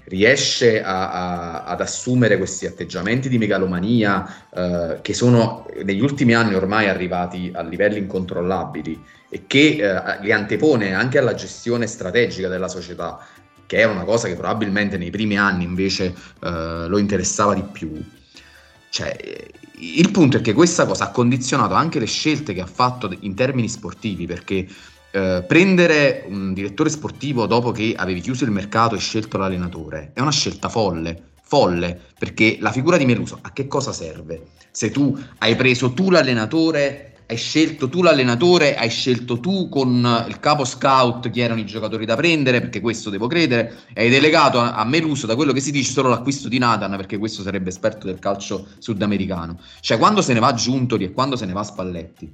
[0.05, 6.53] riesce a, a, ad assumere questi atteggiamenti di megalomania eh, che sono negli ultimi anni
[6.53, 12.67] ormai arrivati a livelli incontrollabili e che eh, li antepone anche alla gestione strategica della
[12.67, 13.17] società,
[13.65, 17.99] che era una cosa che probabilmente nei primi anni invece eh, lo interessava di più.
[18.89, 19.15] Cioè,
[19.97, 23.35] il punto è che questa cosa ha condizionato anche le scelte che ha fatto in
[23.35, 24.67] termini sportivi, perché
[25.11, 30.21] eh, prendere un direttore sportivo dopo che avevi chiuso il mercato e scelto l'allenatore è
[30.21, 34.47] una scelta folle, folle, perché la figura di Meluso a che cosa serve?
[34.71, 40.39] Se tu hai preso tu l'allenatore hai scelto tu l'allenatore, hai scelto tu con il
[40.39, 44.73] capo scout chi erano i giocatori da prendere, perché questo devo credere, hai delegato a,
[44.73, 48.05] a Meluso, da quello che si dice, solo l'acquisto di Nathan, perché questo sarebbe esperto
[48.05, 49.59] del calcio sudamericano.
[49.79, 52.31] Cioè, quando se ne va Giuntoli e quando se ne va Spalletti,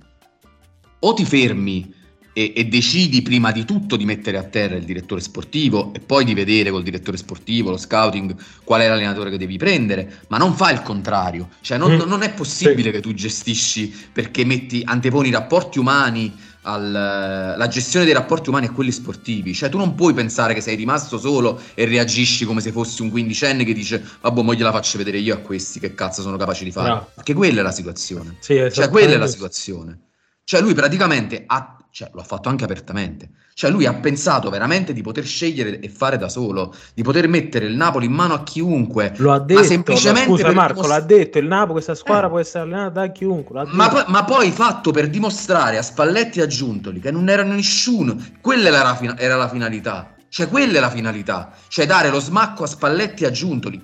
[1.01, 1.93] o ti fermi
[2.33, 6.23] e, e, decidi prima di tutto di mettere a terra il direttore sportivo e poi
[6.25, 10.53] di vedere col direttore sportivo, lo scouting, qual è l'allenatore che devi prendere, ma non
[10.55, 11.49] fa il contrario.
[11.61, 12.07] Cioè non, mm.
[12.07, 12.91] non è possibile sì.
[12.91, 18.71] che tu gestisci perché metti, anteponi i rapporti umani alla gestione dei rapporti umani a
[18.71, 19.53] quelli sportivi.
[19.53, 23.09] Cioè tu non puoi pensare che sei rimasto solo e reagisci come se fossi un
[23.09, 26.63] quindicenne che dice vabbè mo gliela faccio vedere io a questi che cazzo sono capaci
[26.63, 26.89] di fare.
[26.89, 27.09] No.
[27.15, 28.37] Perché quella è la situazione.
[28.39, 30.07] Sì, cioè quella è la situazione.
[30.43, 33.29] Cioè lui praticamente ha cioè lo ha fatto anche apertamente.
[33.53, 37.65] Cioè lui ha pensato veramente di poter scegliere e fare da solo, di poter mettere
[37.65, 39.13] il Napoli in mano a chiunque.
[39.17, 42.27] Lo ha detto, ma semplicemente scusa per Marco, dimos- l'ha detto, il Napoli questa squadra
[42.27, 42.29] Eh.
[42.29, 43.65] può essere allenata da chiunque.
[43.71, 47.43] Ma, poi- ma poi fatto per dimostrare a Spalletti e a Giuntoli che non era
[47.43, 50.13] nessuno, quella era la, fina- era la finalità.
[50.29, 53.83] Cioè, quella è la finalità, cioè dare lo smacco a Spalletti e a Giuntoli.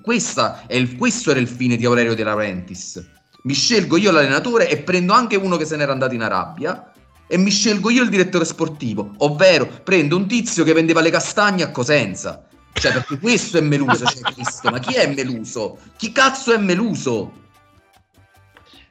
[0.70, 3.04] Il- questo era il fine di Aurelio De Laurentiis.
[3.41, 6.91] Mi scelgo io l'allenatore e prendo anche uno che se n'era andato in Arabia
[7.28, 11.64] e mi scelgo io il direttore sportivo, ovvero prendo un tizio che vendeva le castagne
[11.64, 12.44] a Cosenza.
[12.74, 15.78] Cioè, perché questo è Meluso, cioè Cristo, ma chi è Meluso?
[15.96, 17.44] Chi cazzo è Meluso?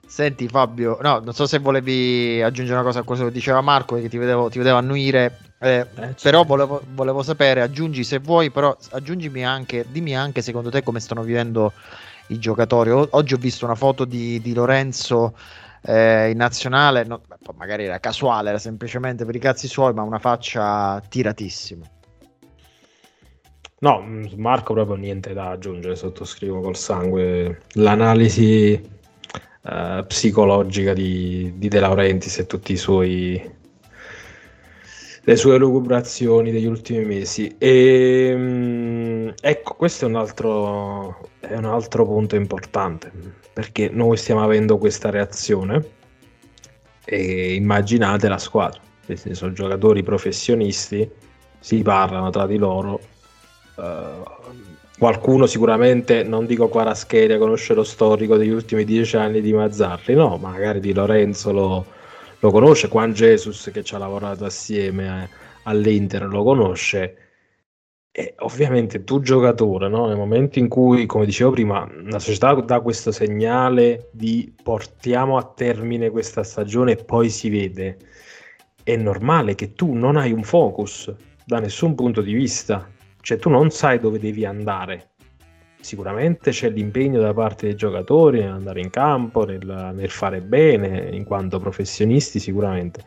[0.07, 3.97] Senti Fabio, no, non so se volevi aggiungere una cosa a quello che diceva Marco,
[3.97, 6.15] che ti vedevo, ti vedevo annuire, eh, Eh, certo.
[6.23, 11.01] però volevo, volevo sapere, aggiungi se vuoi, però aggiungimi anche, dimmi anche secondo te come
[11.01, 11.73] stanno vivendo
[12.29, 12.91] i giocatori.
[12.91, 15.37] O- oggi ho visto una foto di, di Lorenzo
[15.87, 17.21] eh, in nazionale, no,
[17.57, 21.85] magari era casuale, era semplicemente per i cazzi suoi, ma una faccia tiratissima.
[23.81, 28.73] No, mm, Marco proprio niente da aggiungere, sottoscrivo col sangue l'analisi
[29.63, 33.53] eh, psicologica di, di De Laurentiis e tutti i suoi
[35.27, 37.57] le sue lucubrazioni degli ultimi mesi.
[37.59, 44.43] E mm, ecco, questo è un altro è un altro punto importante perché noi stiamo
[44.43, 45.83] avendo questa reazione
[47.05, 51.09] e immaginate la squadra, nel senso giocatori professionisti
[51.59, 53.01] si parlano tra di loro
[53.77, 54.23] Uh,
[54.99, 60.37] qualcuno sicuramente, non dico Quaraschelia, conosce lo storico degli ultimi dieci anni di Mazzarri, no,
[60.37, 61.85] magari di Lorenzo lo,
[62.39, 65.29] lo conosce, Juan Jesus che ci ha lavorato assieme eh,
[65.65, 67.17] all'Inter lo conosce.
[68.17, 70.07] E ovviamente tu giocatore, no?
[70.07, 75.43] nel momento in cui, come dicevo prima, la società dà questo segnale di portiamo a
[75.43, 77.99] termine questa stagione e poi si vede,
[78.85, 81.13] è normale che tu non hai un focus
[81.45, 82.89] da nessun punto di vista
[83.25, 85.13] cioè tu non sai dove devi andare.
[85.81, 91.25] Sicuramente c'è l'impegno da parte dei giocatori nell'andare in campo, nel, nel fare bene, in
[91.25, 93.03] quanto professionisti sicuramente.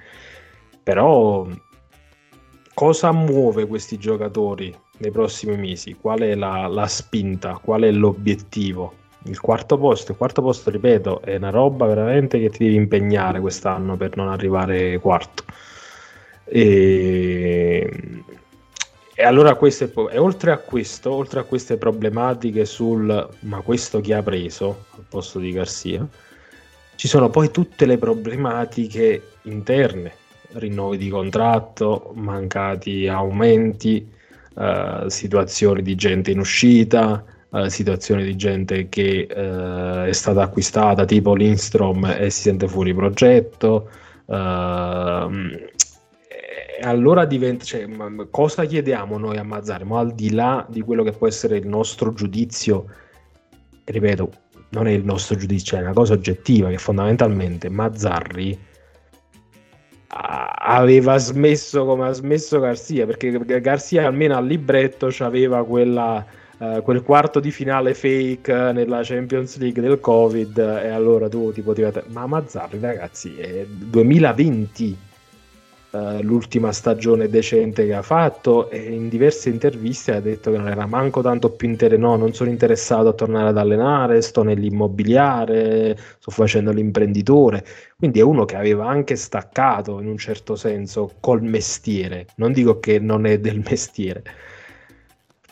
[0.82, 1.48] Però
[2.74, 5.96] cosa muove questi giocatori nei prossimi mesi?
[6.00, 7.60] Qual è la, la spinta?
[7.62, 8.94] Qual è l'obiettivo?
[9.24, 13.40] Il quarto posto, il quarto posto, ripeto, è una roba veramente che ti devi impegnare
[13.40, 15.44] quest'anno per non arrivare quarto.
[16.46, 17.92] E,
[19.14, 23.62] e allora questo è, po- e oltre a questo, oltre a queste problematiche sul ma
[23.62, 26.08] questo chi ha preso al posto di Garcia,
[26.96, 30.14] ci sono poi tutte le problematiche interne,
[30.54, 34.16] rinnovi di contratto, mancati aumenti,
[34.58, 41.06] eh, situazioni di gente in uscita, eh, situazioni di gente che eh, è stata acquistata
[41.06, 43.90] tipo Lindstrom e si sente fuori progetto.
[44.28, 45.66] ehm,
[46.82, 47.88] allora diventa, cioè,
[48.30, 49.84] cosa chiediamo noi a Mazzari?
[49.84, 52.86] Ma al di là di quello che può essere il nostro giudizio,
[53.84, 54.32] ripeto,
[54.70, 58.58] non è il nostro giudizio, è una cosa oggettiva che fondamentalmente Mazzarri
[60.10, 66.26] aveva smesso come ha smesso Garcia, perché Garcia almeno al libretto aveva quella,
[66.60, 71.62] eh, quel quarto di finale fake nella Champions League del Covid e allora tu ti
[71.62, 72.02] potevi...
[72.08, 75.06] Ma Mazzarri ragazzi, è 2020
[75.92, 80.68] eh, l'ultima stagione decente che ha fatto e in diverse interviste ha detto che non
[80.68, 85.98] era manco tanto più interessato, no, non sono interessato a tornare ad allenare, sto nell'immobiliare,
[86.20, 87.64] sto facendo l'imprenditore,
[87.96, 92.80] quindi è uno che aveva anche staccato in un certo senso col mestiere, non dico
[92.80, 94.24] che non è del mestiere,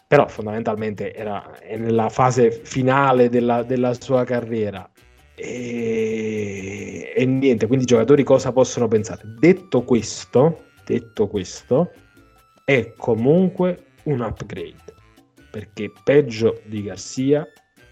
[0.07, 4.87] però fondamentalmente era nella fase finale della, della sua carriera
[5.35, 9.21] e, e niente, quindi i giocatori cosa possono pensare?
[9.37, 11.91] Detto questo, detto questo,
[12.63, 14.93] è comunque un upgrade,
[15.51, 17.45] perché peggio di Garcia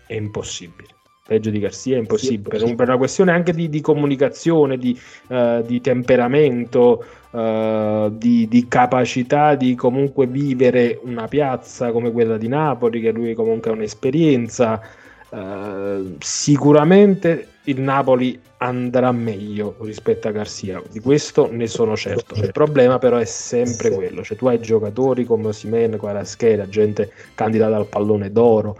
[0.07, 0.89] è impossibile.
[1.25, 4.99] Peggio di Garcia è impossibile, per, un- per una questione anche di, di comunicazione, di,
[5.29, 12.49] eh, di temperamento, eh, di, di capacità di comunque vivere una piazza come quella di
[12.49, 14.81] Napoli, che lui comunque ha un'esperienza.
[15.33, 22.35] Eh, sicuramente il Napoli andrà meglio rispetto a Garcia, di questo ne sono certo.
[22.35, 27.75] Il problema però è sempre quello, cioè tu hai giocatori come Osimene, Quaraschera, gente candidata
[27.75, 28.79] al pallone d'oro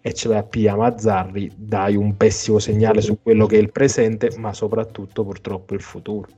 [0.00, 4.32] e ce l'ha Pia Mazzarri, dai un pessimo segnale su quello che è il presente,
[4.38, 6.28] ma soprattutto purtroppo il futuro.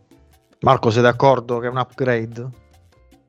[0.61, 2.49] Marco, sei d'accordo che è un upgrade?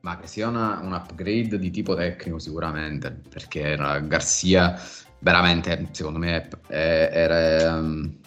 [0.00, 4.80] Ma che sia una- un upgrade di tipo tecnico sicuramente, perché era Garcia
[5.22, 8.20] veramente, secondo me, era, ehm,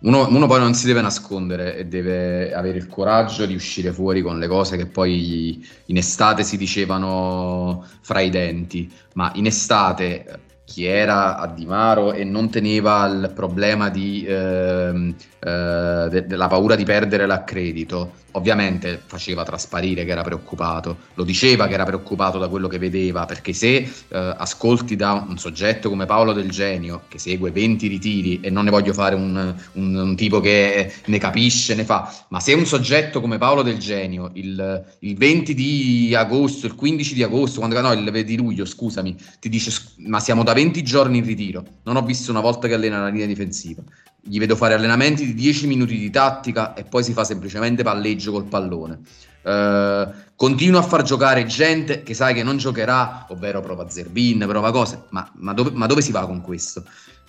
[0.00, 4.22] Uno, uno poi non si deve nascondere e deve avere il coraggio di uscire fuori
[4.22, 10.38] con le cose che poi in estate si dicevano fra i denti, ma in estate
[10.68, 16.46] chi era a Di Maro e non teneva il problema di, ehm, eh, de- della
[16.46, 22.38] paura di perdere l'accredito, ovviamente faceva trasparire che era preoccupato, lo diceva che era preoccupato
[22.38, 27.02] da quello che vedeva, perché se eh, ascolti da un soggetto come Paolo Del Genio,
[27.08, 31.18] che segue 20 ritiri, e non ne voglio fare un, un- un tipo che ne
[31.18, 36.14] capisce, ne fa, ma se un soggetto come Paolo Del Genio, il, il 20 di
[36.14, 40.20] agosto, il 15 di agosto, quando, no, il di luglio, scusami, ti dice, "Sc- ma
[40.20, 43.26] siamo da 20 giorni in ritiro, non ho visto una volta che allena la linea
[43.26, 43.80] difensiva,
[44.20, 48.32] gli vedo fare allenamenti di 10 minuti di tattica e poi si fa semplicemente palleggio
[48.32, 48.98] col pallone.
[49.40, 54.72] Eh, continua a far giocare gente che sai che non giocherà, ovvero prova Zerbin, prova
[54.72, 56.82] cose, ma, ma dove, ma dove si va con questo?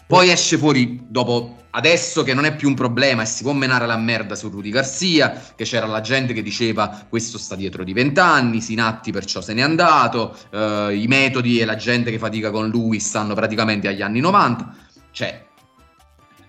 [0.09, 3.85] Poi esce fuori dopo adesso che non è più un problema e si può menare
[3.85, 7.93] la merda su Rudy Garcia, che c'era la gente che diceva questo sta dietro di
[7.93, 12.69] vent'anni, Sinatti perciò se n'è andato, eh, i metodi e la gente che fatica con
[12.69, 14.75] lui stanno praticamente agli anni 90.
[15.11, 15.45] Cioè,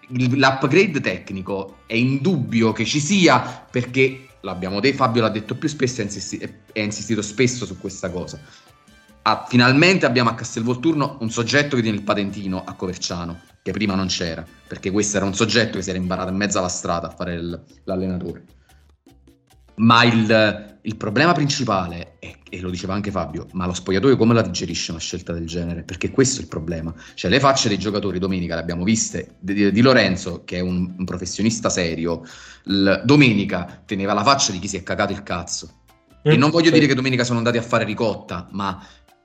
[0.09, 6.01] l'upgrade tecnico è indubbio che ci sia perché l'abbiamo detto, Fabio l'ha detto più spesso
[6.01, 6.07] e
[6.77, 8.41] ha insistito spesso su questa cosa.
[9.23, 13.95] Ah, finalmente abbiamo a Castelvolturno un soggetto che tiene il patentino a Coverciano, che prima
[13.95, 17.09] non c'era, perché questo era un soggetto che si era imbarato in mezzo alla strada
[17.09, 18.45] a fare il- l'allenatore.
[19.77, 24.35] Ma il, il problema principale, è, e lo diceva anche Fabio, ma lo spogliatoio come
[24.35, 25.83] la digerisce una scelta del genere?
[25.85, 26.95] Perché questo è il problema.
[27.15, 30.95] Cioè le facce dei giocatori domenica le abbiamo viste, di, di Lorenzo che è un,
[30.99, 32.23] un professionista serio,
[32.65, 35.75] l- domenica teneva la faccia di chi si è cagato il cazzo.
[36.23, 38.79] E non voglio dire che domenica sono andati a fare ricotta, ma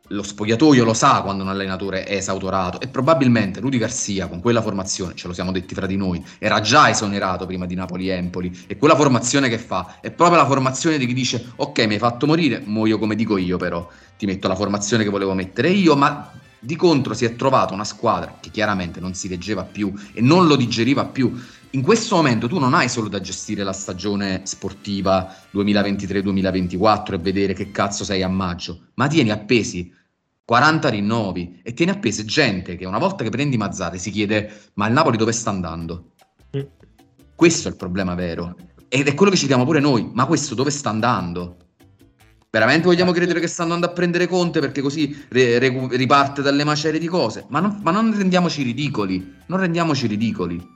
[0.10, 4.62] lo spogliatoio lo sa quando un allenatore è esautorato e probabilmente Rudy Garcia con quella
[4.62, 8.78] formazione, ce lo siamo detti fra di noi, era già esonerato prima di Napoli-Empoli e
[8.78, 12.28] quella formazione che fa è proprio la formazione di chi dice ok mi hai fatto
[12.28, 13.88] morire, muoio come dico io però,
[14.18, 17.84] ti metto la formazione che volevo mettere io, ma di contro si è trovata una
[17.84, 21.39] squadra che chiaramente non si leggeva più e non lo digeriva più.
[21.75, 27.53] In questo momento tu non hai solo da gestire la stagione sportiva 2023-2024 e vedere
[27.53, 29.93] che cazzo sei a maggio, ma tieni appesi
[30.45, 34.88] 40 rinnovi e tieni appese gente che una volta che prendi Mazzate si chiede ma
[34.88, 36.11] il Napoli dove sta andando?
[36.55, 36.61] Mm.
[37.35, 38.55] Questo è il problema vero
[38.88, 41.57] ed è quello che ci diamo pure noi, ma questo dove sta andando?
[42.49, 46.63] Veramente vogliamo credere che sta andando a prendere Conte perché così re- recu- riparte dalle
[46.63, 47.45] macerie di cose?
[47.49, 50.74] Ma non, ma non rendiamoci ridicoli, non rendiamoci ridicoli.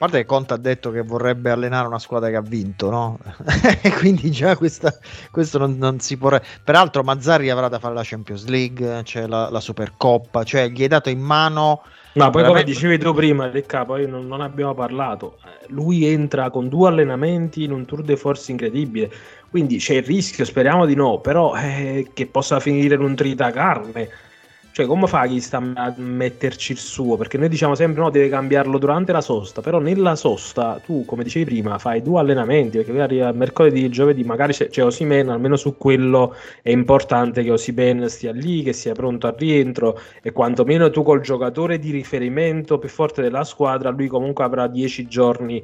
[0.00, 3.18] Guarda che Conte ha detto che vorrebbe allenare una squadra che ha vinto, no?
[3.82, 4.94] E Quindi già questa-
[5.30, 6.30] questo non, non si può...
[6.64, 10.88] Peraltro Mazzarri avrà da fare la Champions League, c'è la, la Supercoppa, cioè gli hai
[10.88, 11.82] dato in mano...
[12.14, 15.36] Ma poi, come Veramente- dicevi tu prima, Lecca, poi non, non abbiamo parlato.
[15.66, 19.12] Lui entra con due allenamenti in un tour de force incredibile.
[19.50, 24.08] Quindi c'è il rischio, speriamo di no, però eh, che possa finire in un tritacarne.
[24.72, 27.16] Cioè, come fa chi sta a metterci il suo?
[27.16, 31.24] Perché noi diciamo sempre no, deve cambiarlo durante la sosta, però nella sosta tu, come
[31.24, 35.56] dicevi prima, fai due allenamenti, perché poi arriva mercoledì giovedì, magari c'è, c'è Osimen, almeno
[35.56, 40.88] su quello è importante che Osimen stia lì, che sia pronto al rientro e quantomeno
[40.90, 45.60] tu col giocatore di riferimento più forte della squadra, lui comunque avrà 10 giorni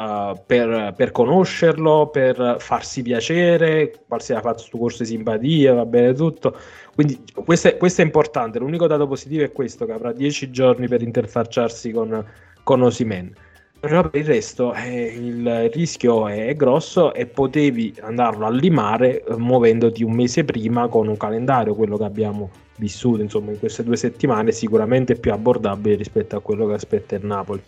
[0.00, 5.84] uh, per, per conoscerlo, per farsi piacere, farsi ha fatto sto corso di simpatia, va
[5.84, 6.56] bene tutto.
[6.94, 8.58] Quindi questo è, questo è importante.
[8.58, 12.24] L'unico dato positivo è questo, che avrà 10 giorni per interfacciarsi con,
[12.62, 13.32] con Osimen.
[13.80, 19.36] Però per il resto eh, il rischio è grosso e potevi andarlo a limare eh,
[19.36, 23.96] muovendoti un mese prima con un calendario, quello che abbiamo vissuto insomma in queste due
[23.96, 27.62] settimane, sicuramente più abbordabile rispetto a quello che aspetta il Napoli.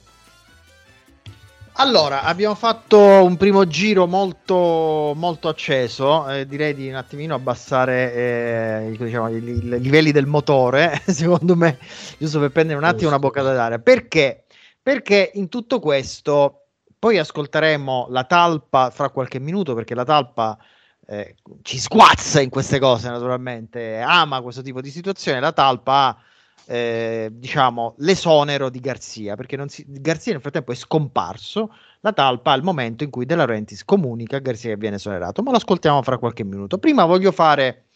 [1.77, 8.13] Allora, abbiamo fatto un primo giro molto, molto acceso, eh, direi di un attimino abbassare
[8.15, 11.79] eh, diciamo, i, i livelli del motore, secondo me,
[12.19, 13.79] giusto per prendere un attimo una boccata d'aria.
[13.79, 14.45] Perché?
[14.83, 16.67] Perché in tutto questo,
[16.99, 20.59] poi ascolteremo la talpa fra qualche minuto, perché la talpa
[21.07, 26.23] eh, ci sguazza in queste cose naturalmente, ama questo tipo di situazione, la talpa ha
[26.67, 32.63] eh, diciamo l'esonero di Garzia perché si, Garzia nel frattempo è scomparso la talpa al
[32.63, 36.19] momento in cui De Laurentiis comunica a Garzia che viene esonerato ma lo ascoltiamo fra
[36.19, 37.87] qualche minuto prima voglio fare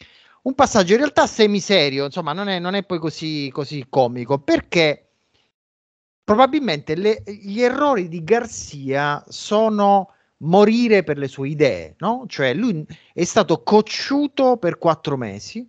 [0.43, 5.09] un passaggio in realtà semiserio insomma non è, non è poi così, così comico perché
[6.25, 12.25] probabilmente le, gli errori di Garzia sono morire per le sue idee no?
[12.27, 15.67] cioè lui è stato cocciuto per quattro mesi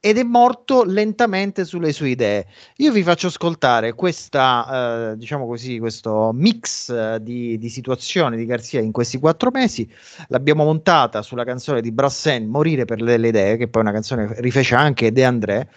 [0.00, 2.46] ed è morto lentamente sulle sue idee.
[2.76, 8.46] Io vi faccio ascoltare questa, eh, diciamo così, questo mix eh, di, di situazioni di
[8.46, 9.88] Garzia in questi quattro mesi.
[10.28, 14.34] L'abbiamo montata sulla canzone di Brassen, Morire per delle idee, che poi è una canzone
[14.38, 15.68] rifece anche De André,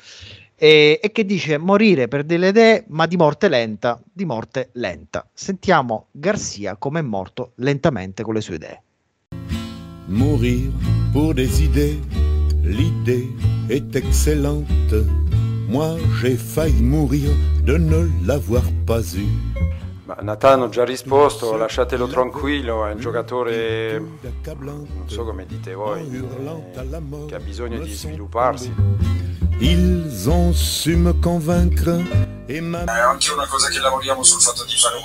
[0.55, 5.27] e, e che dice morire per delle idee, ma di morte lenta, di morte lenta.
[5.33, 8.81] Sentiamo Garzia come è morto lentamente con le sue idee.
[10.07, 10.71] Mourir
[11.11, 11.99] pour des idées,
[12.63, 13.29] l'idée
[13.69, 14.95] est excellente.
[15.69, 17.29] Moi j'ai failli mourir
[17.63, 19.27] de ne l'avoir pas eu.
[20.05, 24.01] Ma Nathan ho già risposto, lasciatelo tranquillo, è un giocatore,
[24.59, 29.22] non so come dite voi, eh, che ha bisogno di svilupparsi.
[29.65, 31.97] Ils ont su me convaincre
[32.49, 34.97] et ma È anche una cosa che lavoriamo sul fatto di fare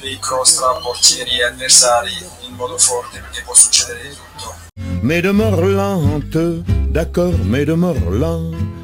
[0.00, 2.12] dei cross tra portieri e avversari
[2.48, 4.54] in modo forte perché può succedere di tutto.
[5.02, 8.83] mais de mort lente, d'accord, mais de mort lente.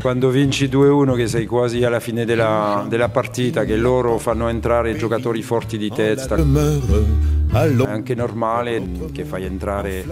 [0.00, 4.96] Quando vinci 2-1 che sei quasi alla fine della, della partita, che loro fanno entrare
[4.96, 8.82] giocatori forti di testa, è anche normale
[9.12, 10.02] che fai entrare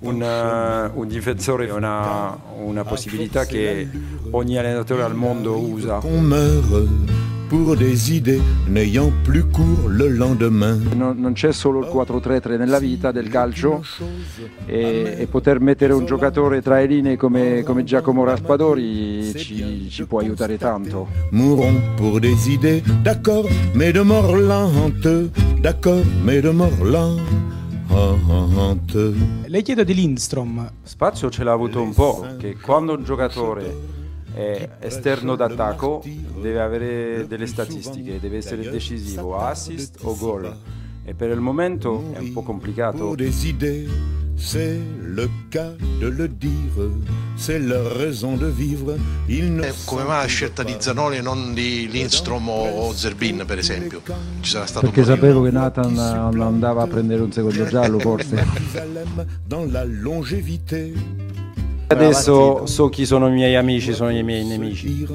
[0.00, 3.86] un, eh, un difensore, è una, una possibilità che
[4.30, 6.00] ogni allenatore al mondo usa.
[7.54, 10.76] Pour des idées n'ayant plus cours le lendemain.
[10.96, 13.84] Non, non c'è solo il 4-3-3 nella vita del calcio
[14.66, 20.04] e, e poter mettere un giocatore tra le linee come, come Giacomo Raspadori ci, ci
[20.04, 21.06] può aiutare tanto.
[21.30, 25.30] Mourons pour des idées, d'accord, mais de mort lente,
[25.60, 27.22] d'accord, mais de mort lente.
[29.46, 30.72] Le chiedo di Lindstrom.
[30.82, 34.02] Spazio ce l'ha avuto un po', che quando un giocatore
[34.34, 36.02] è esterno d'attacco
[36.40, 40.56] deve avere delle statistiche, deve essere decisivo, assist o gol.
[41.04, 43.14] E per il momento è un po' complicato.
[44.36, 46.90] C'est le cas de le dire,
[47.36, 48.96] c'est leur raison de vivre.
[49.28, 54.02] Eh, Come mai la scelta di Zanoni e non di Lindstrom o Zerbin, per esempio?
[54.40, 58.44] Ci sarà stato Perché sapevo che Nathan andava a prendere un secondo giallo forse.
[61.86, 65.06] Adesso so chi sono i miei amici, sono i miei nemici.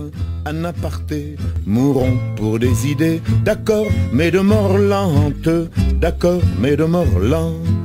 [0.45, 7.19] Un aparté, mourons pour des idées, d'accord, mais de mort lente, d'accord, mais de mort
[7.19, 7.77] lente.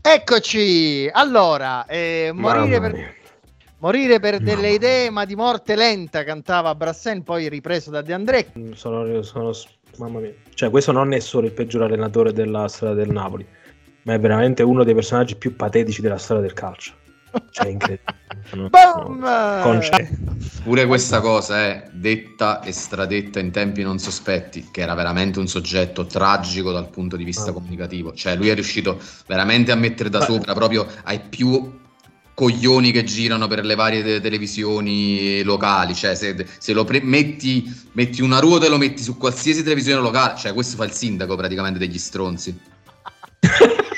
[0.00, 3.14] Eccoci, allora, eh, morire, per,
[3.78, 8.52] morire per delle idee, ma di morte lenta, cantava Brassen, poi ripreso da De André.
[8.74, 9.52] Sono, sono-
[9.96, 10.32] mamma mia.
[10.54, 13.44] Cioè, questo non è solo il peggior allenatore della storia del Napoli,
[14.04, 16.92] ma è veramente uno dei personaggi più patetici della storia del calcio.
[17.50, 18.22] Cioè, incredibile.
[18.52, 19.18] No, Boom!
[19.20, 19.60] no.
[19.62, 20.18] Conce-
[20.62, 25.46] Pure questa cosa è detta e stradetta in tempi non sospetti, che era veramente un
[25.48, 27.52] soggetto tragico dal punto di vista Ah.
[27.54, 28.12] comunicativo.
[28.12, 30.24] Cioè, lui è riuscito veramente a mettere da Beh.
[30.26, 31.80] sopra proprio ai più
[32.34, 35.94] coglioni che girano per le varie te- televisioni locali.
[35.94, 40.02] Cioè, se, se lo pre- metti, metti una ruota e lo metti su qualsiasi televisione
[40.02, 42.56] locale, cioè, questo fa il sindaco praticamente degli stronzi.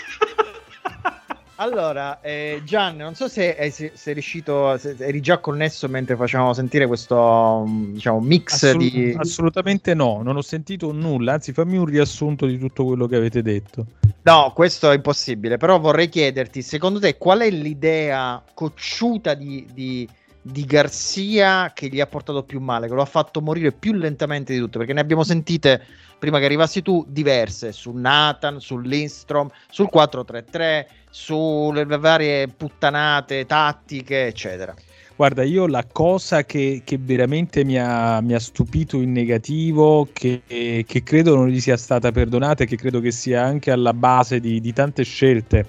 [1.58, 6.14] Allora, eh, Gian, non so se, eh, se- sei riuscito, se eri già connesso mentre
[6.14, 9.14] facevamo sentire questo, mm, diciamo, mix Assolut- di...
[9.16, 13.40] Assolutamente no, non ho sentito nulla, anzi fammi un riassunto di tutto quello che avete
[13.40, 13.86] detto.
[14.22, 20.06] No, questo è impossibile, però vorrei chiederti, secondo te, qual è l'idea cocciuta di, di,
[20.42, 24.52] di Garzia che gli ha portato più male, che lo ha fatto morire più lentamente
[24.52, 24.78] di tutto?
[24.78, 25.80] Perché ne abbiamo sentite,
[26.18, 30.86] prima che arrivassi tu, diverse, su Nathan, su Lindstrom, sul 4-3-3,
[31.18, 34.74] sulle varie puttanate tattiche, eccetera.
[35.16, 40.42] Guarda, io la cosa che, che veramente mi ha, mi ha stupito in negativo, che,
[40.46, 44.40] che credo non gli sia stata perdonata e che credo che sia anche alla base
[44.40, 45.66] di, di tante scelte,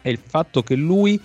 [0.00, 1.20] è il fatto che lui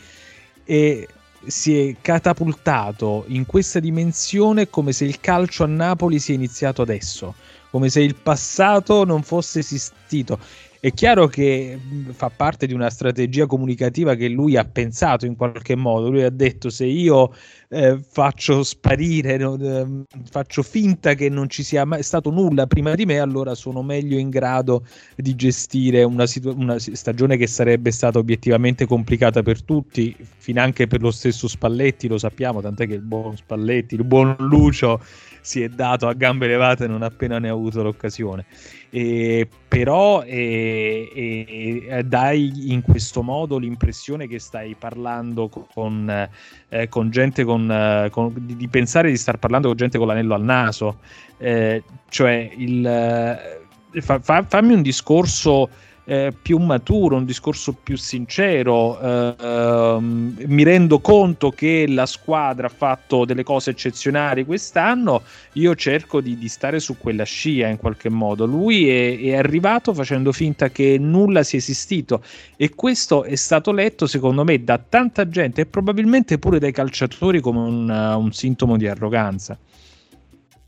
[0.66, 1.08] è-
[1.46, 7.34] si è catapultato in questa dimensione come se il calcio a Napoli sia iniziato adesso,
[7.72, 10.38] come se il passato non fosse esistito.
[10.84, 11.80] È chiaro che
[12.12, 16.10] fa parte di una strategia comunicativa che lui ha pensato in qualche modo.
[16.10, 17.34] Lui ha detto: se io
[17.70, 22.96] eh, faccio sparire, no, ehm, faccio finta che non ci sia mai stato nulla prima
[22.96, 27.90] di me, allora sono meglio in grado di gestire una, situ- una stagione che sarebbe
[27.92, 33.04] stata obiettivamente complicata per tutti, finanche per lo stesso Spalletti, lo sappiamo, tant'è che il
[33.04, 35.00] buon Spalletti, il buon Lucio
[35.44, 38.46] si è dato a gambe levate non appena ne ha avuto l'occasione.
[38.90, 46.30] E, però eh, eh, dai in questo modo l'impressione che stai parlando con,
[46.70, 50.08] eh, con gente con, eh, con- di, di pensare di star parlando con gente con
[50.08, 51.00] l'anello al naso,
[51.40, 55.68] Eh, cioè il, eh, fa- fa- fammi un discorso
[56.06, 59.00] eh, più maturo, un discorso più sincero.
[59.00, 65.22] eh, ehm, mi rendo conto che la squadra ha fatto delle cose eccezionali quest'anno.
[65.54, 68.46] Io cerco di, di stare su quella scia in qualche modo.
[68.46, 72.24] Lui è, è arrivato facendo finta che nulla sia esistito,
[72.58, 77.40] e questo è stato letto, secondo me, da tanta gente e probabilmente pure dai calciatori
[77.40, 79.58] come un, uh, un sintomo di arroganza.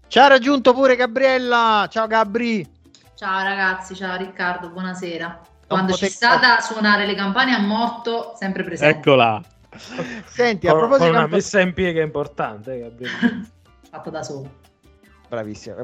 [0.08, 1.88] Ci ha raggiunto pure Gabriella.
[1.90, 2.75] Ciao Gabri.
[3.16, 5.42] Ciao ragazzi, ciao Riccardo, buonasera.
[5.68, 8.98] Quando poter- ci sta da suonare le campane a morto, sempre presente.
[8.98, 9.42] Eccola.
[10.26, 13.50] Senti, a Con, proposito con di una campo- messa in piega importante, eh, Gabriele.
[13.90, 14.64] Fatto da solo.
[15.28, 15.78] Bravissima.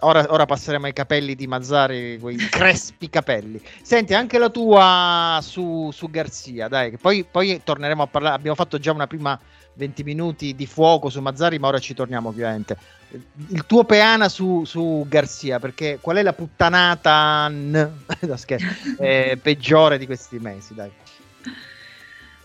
[0.00, 3.60] Ora, ora passeremo ai capelli di Mazzari, quei crespi capelli.
[3.82, 8.36] Senti, anche la tua su, su Garzia, dai, che poi, poi torneremo a parlare.
[8.36, 9.38] Abbiamo fatto già una prima
[9.74, 12.76] 20 minuti di fuoco su Mazzari, ma ora ci torniamo ovviamente.
[13.48, 17.90] Il tuo peana su, su Garzia, perché qual è la puttanata n-
[18.98, 20.90] eh, peggiore di questi mesi, dai.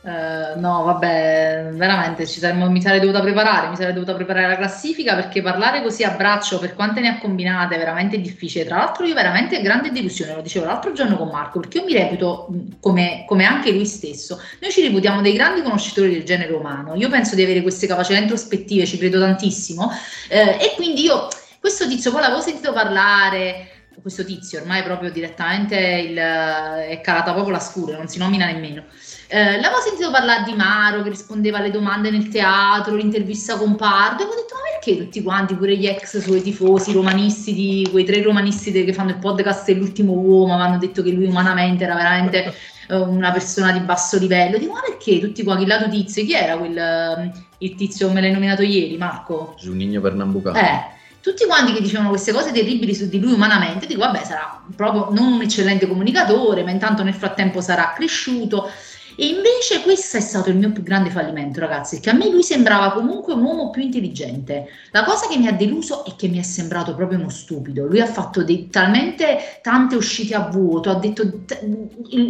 [0.08, 4.55] Eh, no, vabbè, veramente ci saremmo- mi sarei dovuta preparare, mi sarei dovuta preparare la
[4.55, 8.64] classifica perché parlare così a braccio per quante ne ha combinate è veramente difficile.
[8.64, 11.91] Tra l'altro, io veramente grande delusione, lo dicevo l'altro giorno con Marco, perché io mi
[11.91, 12.47] reputo
[12.80, 14.41] come, come anche lui stesso.
[14.62, 16.95] Noi ci reputiamo dei grandi conoscitori del genere umano.
[16.95, 19.91] Io penso di avere queste capacità introspettive, ci credo tantissimo.
[20.30, 21.28] eh, e quindi io,
[21.60, 23.72] questo tizio, poi l'avevo sentito parlare.
[24.08, 28.86] Questo tizio ormai proprio direttamente il- è calata proprio la scura, non si nomina nemmeno.
[29.28, 34.24] Eh, l'avevo sentito parlare di Maro che rispondeva alle domande nel teatro, l'intervista con Pardo,
[34.24, 38.05] e ho detto: Ma perché tutti quanti, pure gli ex suoi tifosi romanisti, di quei
[38.05, 42.53] tre romanisti che fanno il podcast dell'ultimo uomo, avevano detto che lui umanamente era veramente
[42.88, 44.58] eh, una persona di basso livello?
[44.58, 46.24] Dico: Ma perché tutti qua, chi lato tizio?
[46.24, 49.53] Chi era quel eh, il tizio me l'hai nominato ieri, Marco?
[49.60, 50.58] Giunnigno Pernambucano.
[50.58, 50.95] Eh,
[51.28, 55.10] tutti quanti che dicevano queste cose terribili su di lui umanamente, dico vabbè sarà proprio
[55.12, 58.72] non un eccellente comunicatore, ma intanto nel frattempo sarà cresciuto.
[59.20, 62.44] E invece questo è stato il mio più grande fallimento, ragazzi, che a me lui
[62.44, 64.68] sembrava comunque un uomo più intelligente.
[64.92, 67.86] La cosa che mi ha deluso è che mi è sembrato proprio uno stupido.
[67.86, 71.24] Lui ha fatto dei- talmente tante uscite a vuoto, ha detto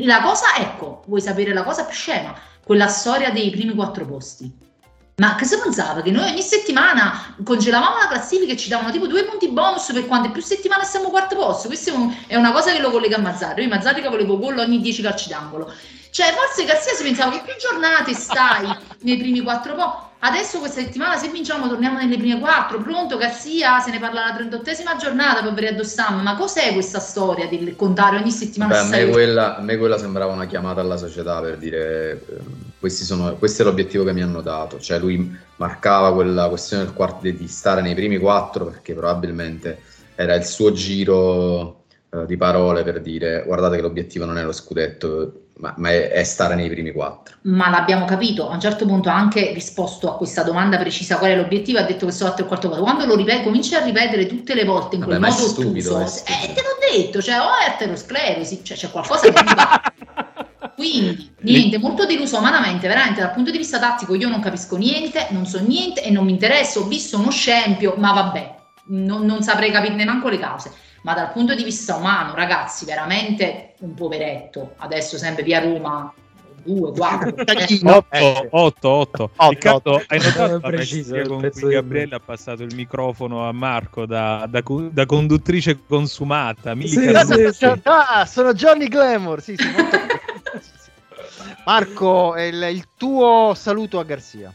[0.05, 2.33] la cosa, ecco, vuoi sapere la cosa più scema?
[2.63, 4.65] Quella storia dei primi quattro posti.
[5.19, 6.03] Ma che si pensava?
[6.03, 10.05] Che noi ogni settimana congelavamo la classifica e ci davano tipo due punti bonus per
[10.05, 11.69] quante più settimane siamo quarto posto.
[11.69, 13.63] Questa è, un- è una cosa che lo collega a Mazzarri.
[13.63, 15.73] Io Mazzarri che volevo gol ogni 10 calci d'angolo.
[16.11, 18.67] Cioè, forse Garzia si pensava che più giornate stai
[19.01, 20.05] nei primi quattro posti.
[20.19, 22.79] Adesso questa settimana se vinciamo torniamo nelle prime quattro.
[22.79, 23.79] Pronto Garzia?
[23.79, 26.21] Se ne parla alla 38esima giornata per vedere addossam.
[26.21, 29.97] Ma cos'è questa storia del contare ogni settimana Beh, a, me quella, a me quella
[29.97, 32.23] sembrava una chiamata alla società per dire
[32.89, 34.79] sono- questo è l'obiettivo che mi hanno dato.
[34.79, 39.81] Cioè lui marcava quella questione del quarto, di stare nei primi quattro perché probabilmente
[40.15, 44.51] era il suo giro eh, di parole per dire guardate che l'obiettivo non è lo
[44.51, 47.37] scudetto ma, ma è, è stare nei primi quattro.
[47.43, 48.49] ma l'abbiamo capito.
[48.49, 51.79] A un certo punto ha anche risposto a questa domanda precisa: qual è l'obiettivo?
[51.79, 52.83] Ha detto che sto al quarto quarto.
[52.83, 55.99] Quando lo ripeto, cominci a ripetere tutte le volte in quel Vabbè, è modo stupido,
[55.99, 59.81] è eh, te l'ho detto, cioè, o è aterosclerosi, cioè c'è qualcosa che non va.
[60.77, 65.25] Quindi, niente, molto deluso umanamente, veramente dal punto di vista tattico io non capisco niente,
[65.31, 68.55] non so niente e non mi interessa, ho visto uno scempio, ma vabbè,
[68.89, 70.71] non, non saprei capirne manco le cause.
[71.01, 74.73] Ma dal punto di vista umano, ragazzi, veramente un poveretto.
[74.77, 76.13] Adesso sempre via Roma,
[76.63, 77.35] 2, 4.
[77.79, 79.31] 8, 8, 8.
[79.49, 84.05] Riccardo, hai notato la Preciso, il con cui Gabriele ha passato il microfono a Marco
[84.05, 84.61] da, da
[84.91, 86.75] da conduttrice consumata.
[86.81, 87.71] Sì, sì, sì.
[87.83, 89.41] Ah, sono Johnny Glamour.
[89.41, 90.06] Sì, sì, molto-.
[91.67, 94.53] Marco, il, il tuo saluto a Garzia.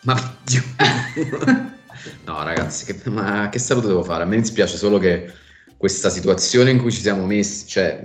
[0.00, 0.36] Ma
[2.24, 4.24] no, ragazzi, che, ma che saluto devo fare?
[4.24, 5.32] A me dispiace solo che
[5.76, 8.04] questa situazione in cui ci siamo messi, cioè,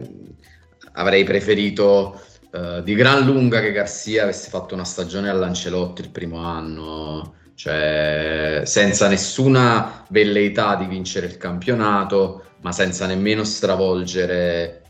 [0.91, 2.21] avrei preferito
[2.51, 8.61] eh, di gran lunga che Garzia avesse fatto una stagione all'Ancelotti il primo anno, cioè
[8.65, 14.82] senza nessuna velleità di vincere il campionato, ma senza nemmeno stravolgere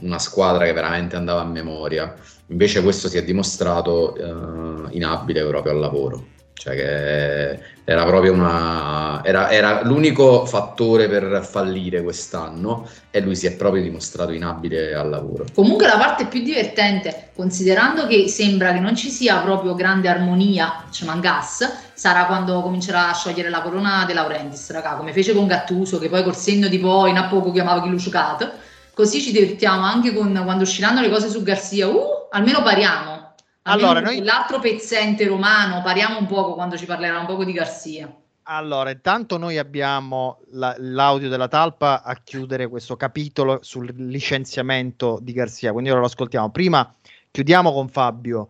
[0.00, 2.14] una squadra che veramente andava a memoria.
[2.48, 6.26] Invece questo si è dimostrato eh, inabile proprio al lavoro.
[6.58, 9.22] Cioè che era proprio una...
[9.22, 15.10] Era, era l'unico fattore per fallire quest'anno e lui si è proprio dimostrato inabile al
[15.10, 15.44] lavoro.
[15.54, 20.84] Comunque la parte più divertente, considerando che sembra che non ci sia proprio grande armonia,
[20.90, 25.46] ci mangas, sarà quando comincerà a sciogliere la corona De Laurentiis, raga, come fece con
[25.46, 28.50] Gattuso, che poi col senno di poi in a poco chiamava chi Luciucato.
[28.96, 31.86] Così ci divertiamo anche con quando usciranno le cose su Garzia.
[31.86, 33.34] Uh, almeno pariamo.
[33.64, 37.52] Almeno Allora, noi- L'altro pezzente romano, pariamo un poco quando ci parlerà un poco di
[37.52, 38.10] Garzia.
[38.44, 45.32] Allora, intanto noi abbiamo la- l'audio della talpa a chiudere questo capitolo sul licenziamento di
[45.34, 46.50] Garzia, quindi ora lo ascoltiamo.
[46.50, 46.94] Prima
[47.30, 48.48] chiudiamo con Fabio,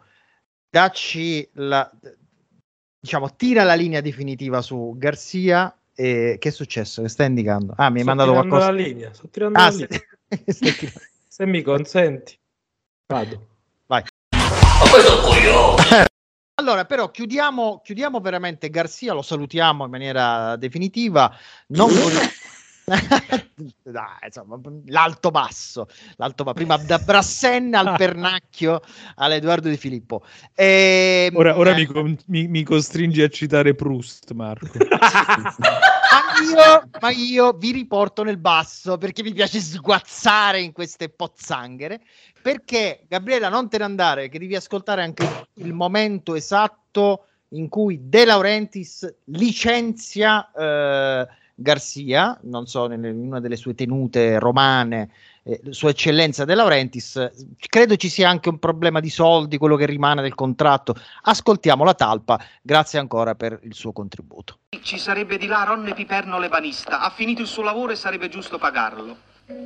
[0.71, 1.91] dacci la,
[3.01, 7.03] diciamo, tira la linea definitiva su Garzia e che è successo?
[7.03, 7.73] Che stai indicando?
[7.77, 8.71] Ah, mi hai Sto mandato tirando qualcosa.
[8.73, 9.89] la linea, sto tirando Ah, la linea.
[10.53, 12.39] Tirando- Se mi consenti,
[13.07, 13.47] vado.
[13.87, 14.03] Vai.
[16.59, 21.31] Allora, però chiudiamo, chiudiamo veramente Garzia, lo salutiamo in maniera definitiva.
[21.69, 22.13] Non con-
[23.83, 28.81] Dai, insomma, l'alto basso, l'alto ba- prima da Brassenna al Pernacchio
[29.17, 30.25] all'Edoardo Di Filippo.
[30.55, 34.79] Ehm, Ora, ora eh, mi, con- mi- mi costringi a citare Proust, Marco.
[34.87, 42.01] ma, io, ma io vi riporto nel basso perché mi piace sguazzare in queste pozzanghere.
[42.41, 48.09] Perché Gabriela, non te ne andare, che devi ascoltare anche il momento esatto in cui
[48.09, 51.27] De Laurentiis licenzia eh,
[51.59, 55.09] Garzia, non so, in una delle sue tenute romane,
[55.43, 57.31] eh, Sua Eccellenza De Laurentiis.
[57.59, 60.95] Credo ci sia anche un problema di soldi, quello che rimane del contratto.
[61.23, 64.59] Ascoltiamo la talpa, grazie ancora per il suo contributo.
[64.83, 67.01] Ci sarebbe di là Ronne Piperno Lebanista.
[67.01, 69.17] Ha finito il suo lavoro e sarebbe giusto pagarlo.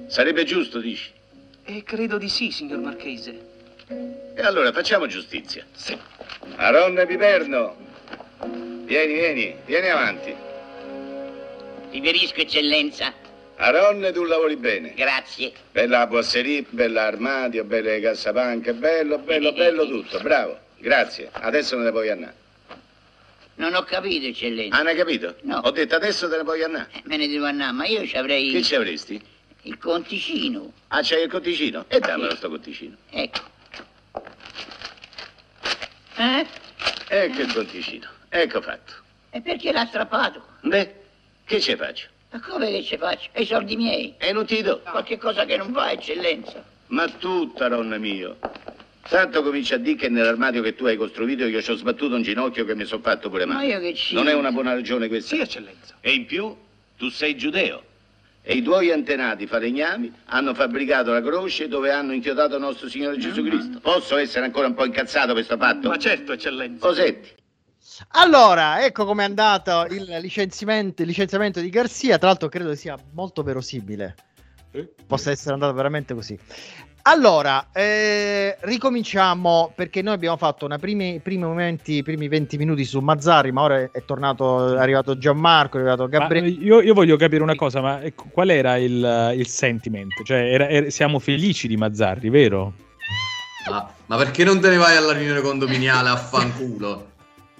[0.06, 1.10] Sarebbe giusto, dici?
[1.64, 3.48] E credo di sì, signor Marchese.
[4.36, 5.66] E allora facciamo giustizia.
[5.72, 5.98] Sì.
[6.54, 7.74] Aronne Piperno,
[8.84, 10.48] vieni, vieni, vieni avanti.
[11.90, 13.12] Riverisco, eccellenza.
[13.56, 14.94] Aronne, tu lavori bene.
[14.94, 15.52] Grazie.
[15.72, 20.58] Bella boasseria, bella armadio, belle cassapanche, bello, bello, bello tutto, bravo.
[20.78, 22.34] Grazie, adesso ne puoi andare.
[23.56, 24.78] Non ho capito, eccellenza.
[24.78, 25.36] Ah, ne hai capito?
[25.42, 25.58] No.
[25.58, 26.88] Ho detto adesso te ne puoi andare.
[27.04, 28.50] Me ne devo andare, ma io ci avrei...
[28.50, 29.20] Che ci avresti?
[29.62, 30.72] Il conticino.
[30.88, 31.84] Ah, c'hai il conticino?
[31.88, 32.96] E dammelo sto conticino.
[33.10, 33.40] Ecco.
[36.16, 36.46] Eh?
[37.08, 38.08] Ecco il conticino.
[38.30, 38.94] Ecco fatto.
[39.28, 40.42] E perché l'ha strappato?
[40.62, 40.99] Beh,
[41.50, 42.06] che ci faccio?
[42.30, 43.28] Ma come che ci faccio?
[43.32, 44.14] E i soldi miei?
[44.18, 44.80] E non ti do.
[44.88, 46.62] Qualche cosa che non va, eccellenza.
[46.88, 48.36] Ma tutta, nonno mio.
[49.08, 52.22] Tanto comincia a dire che nell'armadio che tu hai costruito io ci ho sbattuto un
[52.22, 53.66] ginocchio che mi sono fatto pure Ma male.
[53.66, 54.14] io che ci...
[54.14, 55.34] Non è una buona ragione questa?
[55.34, 55.96] Sì, eccellenza.
[56.00, 56.54] E in più,
[56.96, 57.82] tu sei giudeo.
[58.42, 63.42] E i tuoi antenati falegnami hanno fabbricato la croce dove hanno inchiodato nostro Signore Gesù
[63.42, 63.80] Cristo.
[63.80, 65.88] Posso essere ancora un po' incazzato per sto fatto?
[65.88, 66.86] Ma certo, eccellenza.
[66.86, 67.38] Cosetti.
[68.08, 72.18] Allora, ecco com'è andato il licenziamento, il licenziamento di Garzia.
[72.18, 74.14] Tra l'altro, credo sia molto verosimile.
[75.06, 76.38] Possa essere andato veramente così.
[77.02, 82.84] Allora, eh, ricominciamo perché noi abbiamo fatto una primi, primi momenti, i primi 20 minuti
[82.84, 86.48] su Mazzari, ma ora è, tornato, è arrivato Gianmarco, è arrivato Gabriele.
[86.48, 90.12] io, io voglio capire una cosa, ma ecco, qual era il, il sentiment?
[90.22, 92.74] Cioè, era- era- siamo felici di Mazzarri, vero?
[93.70, 97.09] Ma, ma perché non te ne vai alla riunione condominiale a fanculo?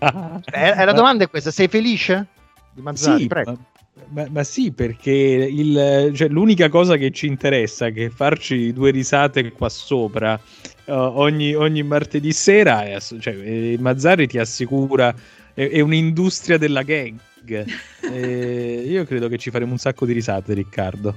[0.52, 2.26] Eh, la domanda è questa: sei felice
[2.72, 3.22] di Mazzari?
[3.22, 3.58] Sì, Prego.
[4.08, 8.90] ma, ma- sì, perché il- cioè, l'unica cosa che ci interessa è che farci due
[8.90, 10.40] risate qua sopra
[10.84, 15.14] eh, ogni, ogni martedì sera, è cioè, eh, Mazzarri ti assicura,
[15.54, 17.18] è, è un'industria della gang.
[18.12, 21.14] Eh, io credo che ci faremo un sacco di risate, Riccardo.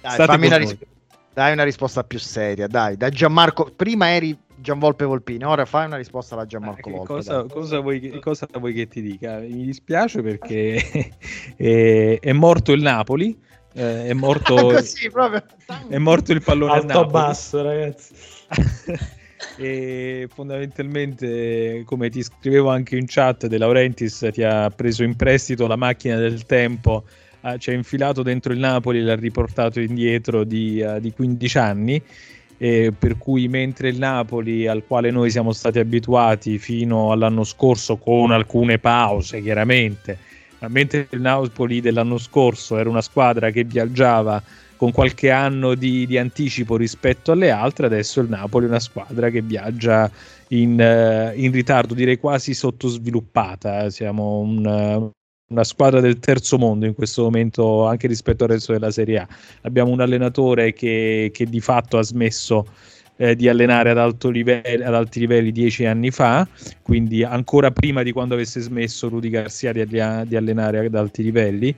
[0.00, 0.66] Dai, fammi con una noi.
[0.66, 0.76] ris-
[1.34, 2.96] dai una risposta più seria, dai.
[2.96, 7.12] Da Gianmarco, prima eri Gianvolpe Volpini, ora fai una risposta alla Gianmarco Che Volpe.
[7.14, 9.38] cosa, cosa vuoi, che- cosa vuoi che ti dica?
[9.38, 10.76] Mi dispiace perché
[11.56, 13.36] è, è morto il Napoli,
[13.74, 15.42] eh, è morto, Così, proprio.
[15.88, 17.10] è morto il pallone a Alto Napoli.
[17.10, 18.14] basso, ragazzi.
[19.58, 25.66] e fondamentalmente, come ti scrivevo anche in chat, De Laurentiis ti ha preso in prestito
[25.66, 27.04] la macchina del tempo,
[27.58, 32.02] ci ha infilato dentro il Napoli e l'ha riportato indietro di, ah, di 15 anni.
[32.58, 37.96] eh, per cui mentre il Napoli al quale noi siamo stati abituati fino all'anno scorso
[37.96, 40.16] con alcune pause chiaramente
[40.60, 44.40] ma mentre il Napoli dell'anno scorso era una squadra che viaggiava
[44.76, 49.30] con qualche anno di, di anticipo rispetto alle altre, adesso il Napoli è una squadra
[49.30, 50.10] che viaggia
[50.48, 53.90] in, eh, in ritardo, direi quasi sottosviluppata.
[53.90, 55.10] Siamo un,
[55.52, 59.28] una squadra del terzo mondo in questo momento, anche rispetto al resto della Serie A.
[59.62, 62.66] Abbiamo un allenatore che, che di fatto ha smesso
[63.16, 66.48] eh, di allenare ad, livello, ad alti livelli dieci anni fa,
[66.82, 71.74] quindi ancora prima di quando avesse smesso Rudy Garcia di, di allenare ad alti livelli.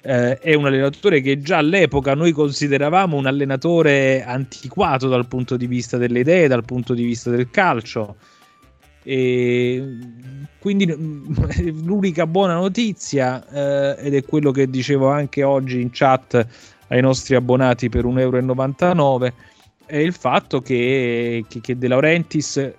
[0.00, 5.66] Eh, è un allenatore che già all'epoca noi consideravamo un allenatore antiquato dal punto di
[5.66, 8.16] vista delle idee, dal punto di vista del calcio.
[9.02, 9.96] E
[10.58, 11.34] quindi mm,
[11.84, 16.46] l'unica buona notizia, eh, ed è quello che dicevo anche oggi in chat
[16.88, 19.32] ai nostri abbonati per 1,99 euro,
[19.86, 22.72] è il fatto che, che, che De Laurentiis,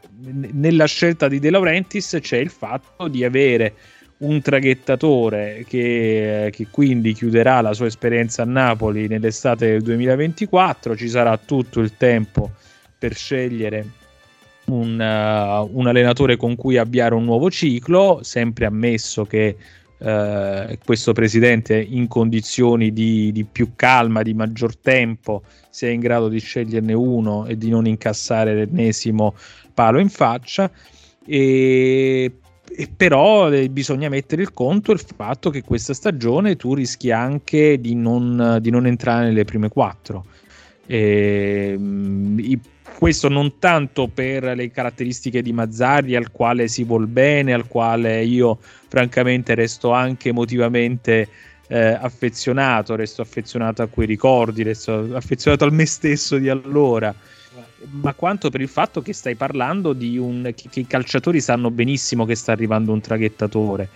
[0.54, 3.74] nella scelta di De Laurentiis c'è il fatto di avere
[4.20, 11.08] un traghettatore che, che, quindi chiuderà la sua esperienza a Napoli nell'estate del 2024, ci
[11.08, 12.52] sarà tutto il tempo
[12.98, 13.86] per scegliere
[14.70, 19.56] un, uh, un allenatore con cui avviare un nuovo ciclo, sempre ammesso che
[19.98, 26.28] uh, questo presidente in condizioni di, di, più calma, di maggior tempo, sia in grado
[26.28, 29.36] di sceglierne uno e di non incassare l'ennesimo
[29.74, 30.72] palo in faccia.
[31.26, 32.32] E
[32.72, 37.80] e però eh, bisogna mettere il conto il fatto che questa stagione tu rischi anche
[37.80, 40.26] di non, di non entrare nelle prime quattro.
[40.86, 42.40] E, mh,
[43.00, 48.26] questo non tanto per le caratteristiche di Mazzarri al quale si vuol bene, al quale
[48.26, 48.58] io
[48.90, 51.30] francamente resto anche emotivamente
[51.70, 57.16] eh, affezionato, resto affezionato a quei ricordi, resto affezionato al me stesso di allora
[57.92, 61.72] ma quanto per il fatto che stai parlando di un che, che, i calciatori sanno
[61.72, 63.90] benissimo che sta arrivando un traghettatore.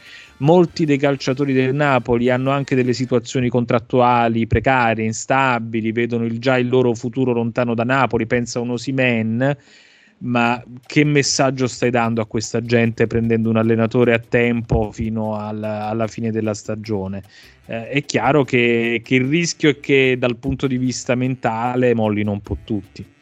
[0.43, 6.57] Molti dei calciatori del Napoli hanno anche delle situazioni contrattuali precarie, instabili, vedono il, già
[6.57, 9.57] il loro futuro lontano da Napoli, pensa a un Osimen,
[10.17, 15.87] ma che messaggio stai dando a questa gente prendendo un allenatore a tempo fino alla,
[15.87, 17.23] alla fine della stagione?
[17.65, 22.33] Eh, è chiaro che, che il rischio è che dal punto di vista mentale mollino
[22.33, 23.12] un po' tutti.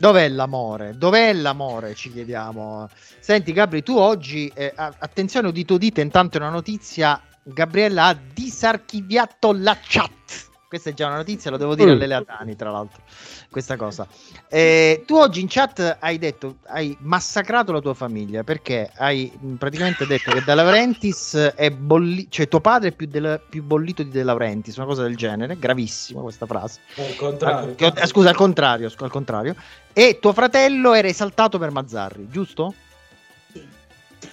[0.00, 0.96] Dov'è l'amore?
[0.96, 1.94] Dov'è l'amore?
[1.94, 2.88] Ci chiediamo.
[3.18, 7.20] Senti, Gabri, tu oggi, eh, attenzione, udito udite, intanto è una notizia.
[7.42, 10.49] Gabriella ha disarchiviato la chat.
[10.70, 11.94] Questa è già una notizia, lo devo dire mm.
[11.94, 13.02] alle Leatani, tra l'altro,
[13.50, 14.06] questa cosa.
[14.46, 20.06] Eh, tu oggi in chat hai detto, hai massacrato la tua famiglia perché hai praticamente
[20.06, 24.10] detto che De Laurentiis è bollito, cioè tuo padre è più, del, più, bollito di
[24.10, 26.78] De Laurentiis, una cosa del genere, gravissima questa frase.
[26.98, 27.74] Al contrario.
[27.80, 29.56] Ah, scusa, al contrario, al contrario.
[29.92, 32.74] E tuo fratello era esaltato per Mazzarri, giusto?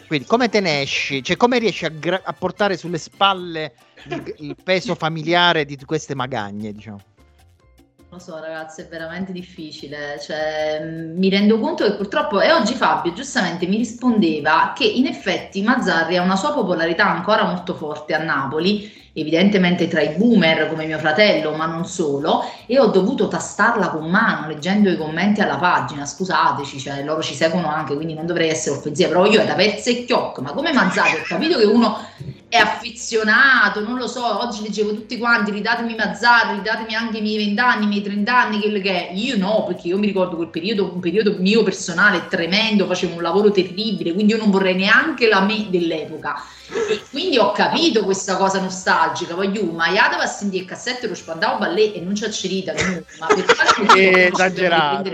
[0.07, 1.23] Quindi come te ne esci?
[1.23, 3.73] Cioè come riesci a, gra- a portare sulle spalle
[4.05, 7.01] il, il, peso familiare di queste magagne, diciamo?
[8.09, 10.17] Lo so ragazzi, è veramente difficile.
[10.21, 15.61] Cioè, mi rendo conto che purtroppo, e oggi Fabio giustamente mi rispondeva che in effetti
[15.61, 20.85] Mazzarri ha una sua popolarità ancora molto forte a Napoli evidentemente tra i boomer come
[20.85, 25.57] mio fratello, ma non solo, e ho dovuto tastarla con mano leggendo i commenti alla
[25.57, 26.05] pagina.
[26.05, 29.89] Scusateci, cioè, loro ci seguono anche, quindi non dovrei essere offensiva, però io da pezze
[29.89, 31.97] e chiocco, ma come Mazzati ho capito che uno
[32.49, 37.45] è affezionato, non lo so, oggi leggevo tutti quanti, ridatemi Mazzarri, ridatemi anche i miei
[37.45, 40.99] vent'anni, i miei trent'anni, che, che io no, perché io mi ricordo quel periodo, un
[41.01, 45.67] periodo mio personale tremendo, facevo un lavoro terribile, quindi io non vorrei neanche la me
[45.69, 46.35] dell'epoca
[46.69, 49.35] e quindi ho capito questa cosa nostalgica.
[49.35, 52.73] Voglio, ma io devo sentire il cassetto lo spandavo ballet e non c'è cerita,
[53.19, 55.09] ma per fare esagerato.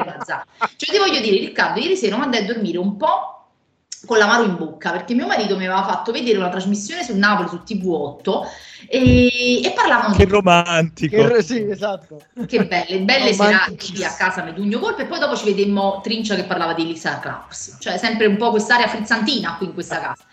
[0.75, 3.42] Cioè, ti voglio dire, Riccardo, ieri sera mi andai a dormire un po'
[4.05, 7.47] con l'amaro in bocca perché mio marito mi aveva fatto vedere una trasmissione su Napoli
[7.47, 8.41] su TV8
[8.87, 10.31] e, e parlavano che di...
[10.31, 11.27] romantico.
[11.27, 12.21] Che, sì, esatto.
[12.45, 16.43] che belle, belle serate a casa Medugno Volpe e poi dopo ci vedemmo Trincia che
[16.43, 17.77] parlava di Elisa Klaus.
[17.79, 20.23] Cioè sempre un po' quest'area frizzantina qui in questa casa.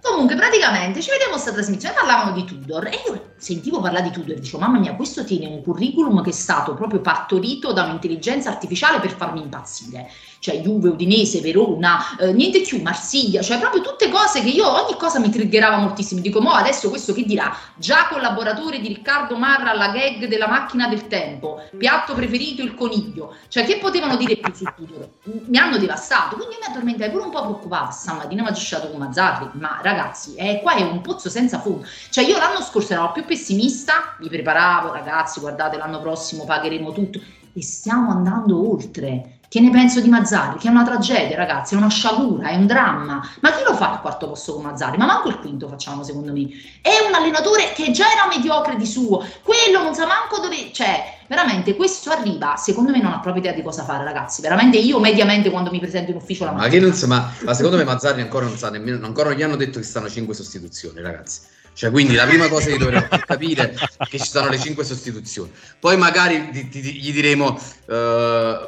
[0.00, 4.36] Comunque praticamente ci vediamo questa trasmissione parlavano di Tudor e io sentivo parlare di Tudor
[4.36, 8.50] e dicevo mamma mia questo tiene un curriculum che è stato proprio partorito da un'intelligenza
[8.50, 10.08] artificiale per farmi impazzire
[10.46, 14.94] cioè Juve, Udinese, Verona, eh, niente più, Marsiglia, cioè proprio tutte cose che io ogni
[14.96, 16.20] cosa mi triggerava moltissimo.
[16.20, 17.52] Dico, mo adesso questo che dirà?
[17.74, 23.34] Già collaboratore di Riccardo Marra alla gag della macchina del tempo, piatto preferito il coniglio,
[23.48, 25.14] cioè che potevano dire più sul futuro?
[25.24, 28.88] Mi hanno devastato, quindi io mi addormentai pure un po' preoccupata stamattina mi ha lasciato
[28.88, 31.84] con Mazzarri, ma ragazzi, eh, qua è un pozzo senza fondo.
[32.10, 37.20] Cioè io l'anno scorso ero più pessimista, mi preparavo, ragazzi, guardate l'anno prossimo pagheremo tutto
[37.52, 40.58] e stiamo andando oltre che ne penso di Mazzari?
[40.58, 43.26] Che è una tragedia, ragazzi, è una sciagura, è un dramma.
[43.40, 44.96] Ma chi lo fa al quarto posto con Mazzari?
[44.96, 46.48] Ma manco il quinto facciamo, secondo me.
[46.80, 50.72] È un allenatore che già era mediocre di suo, quello non sa manco dove.
[50.72, 52.56] Cioè, veramente questo arriva.
[52.56, 54.40] Secondo me non ha proprio idea di cosa fare, ragazzi.
[54.40, 56.68] Veramente io, mediamente, quando mi presento in ufficio la mattina.
[56.68, 59.38] Ma, che non sa, ma, ma secondo me Mazzari ancora non sa nemmeno, ancora non
[59.38, 61.40] gli hanno detto che stanno cinque sostituzioni, ragazzi.
[61.76, 65.50] Cioè, quindi la prima cosa che dovremmo capire è che ci sono le cinque sostituzioni.
[65.78, 67.92] Poi magari ti, ti, gli diremo, uh,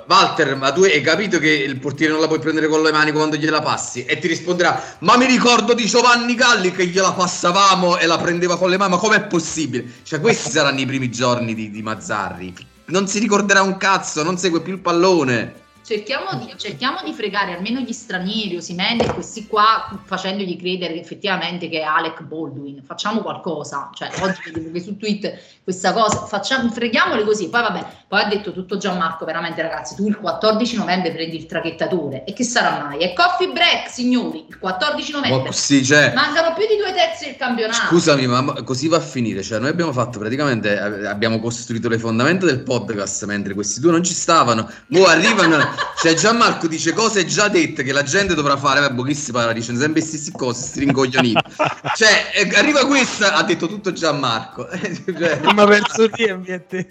[0.07, 3.11] Walter, ma tu hai capito che il portiere non la puoi prendere con le mani
[3.13, 4.05] quando gliela passi?
[4.05, 8.59] E ti risponderà, ma mi ricordo di Giovanni Galli che gliela passavamo e la prendeva
[8.59, 9.87] con le mani, ma com'è possibile?
[10.03, 12.55] Cioè, questi saranno i primi giorni di, di Mazzarri.
[12.89, 15.67] Non si ricorderà un cazzo, non segue più il pallone.
[15.89, 21.71] Cerchiamo di, cerchiamo di, fregare almeno gli stranieri, Osimene e questi qua, facendogli credere effettivamente
[21.71, 22.83] che è Alec Baldwin.
[22.85, 23.91] Facciamo qualcosa.
[23.95, 27.49] Cioè, oggi vedevo che su Twitter questa cosa, facciamo, freghiamoli così.
[27.49, 31.45] Poi vabbè, Poi ha detto tutto Gianmarco, veramente ragazzi, tu il 14 novembre prendi il
[31.45, 32.25] traghettatore.
[32.25, 33.01] E che sarà mai?
[33.01, 35.43] È coffee break, signori, il 14 novembre.
[35.51, 37.89] Ma sì, cioè- Mancano più di due terzi del campionato.
[37.89, 39.43] Scusami, ma così va a finire.
[39.43, 43.91] Cioè, noi abbiamo fatto praticamente, eh, abbiamo costruito le fondamenta del podcast mentre questi due
[43.91, 44.71] non ci stavano.
[44.87, 45.59] Boh, arrivano,
[46.01, 48.81] cioè Gianmarco dice cose già dette che la gente dovrà fare.
[48.81, 51.43] Vabbè, boh, chi si parla, dice sempre stesse cose, sti rincoglioniti.
[51.95, 54.67] cioè, eh, arriva questa, ha detto tutto Gianmarco.
[55.19, 56.89] Cioè- Ma penso di a te.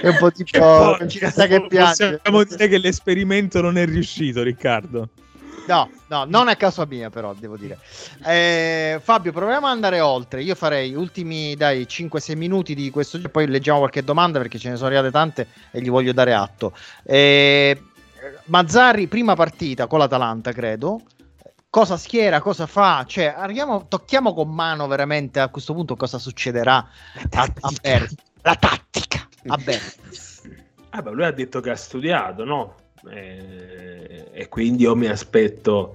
[0.00, 2.18] È un po' tipo poi- non ci resta che piangere.
[2.18, 5.08] Possiamo dire che l'esperimento non è riuscito, Riccardo.
[5.66, 7.78] No, no, non a causa mia, però devo dire.
[8.24, 10.42] Eh, Fabio, proviamo ad andare oltre.
[10.42, 14.68] Io farei ultimi, dai, 5-6 minuti di questo giro, poi leggiamo qualche domanda perché ce
[14.70, 16.76] ne sono arrivate tante e gli voglio dare atto.
[17.02, 17.80] Eh,
[18.46, 21.00] Mazzarri, prima partita con l'Atalanta, credo.
[21.70, 23.04] Cosa schiera, cosa fa?
[23.06, 26.76] Cioè, arriviamo, tocchiamo con mano veramente a questo punto cosa succederà
[27.30, 28.14] a, a Bergamo.
[28.44, 30.02] La tattica Bergamo.
[30.96, 32.74] Ah, lui ha detto che ha studiato, no?
[33.10, 35.92] Eh, e quindi io mi aspetto,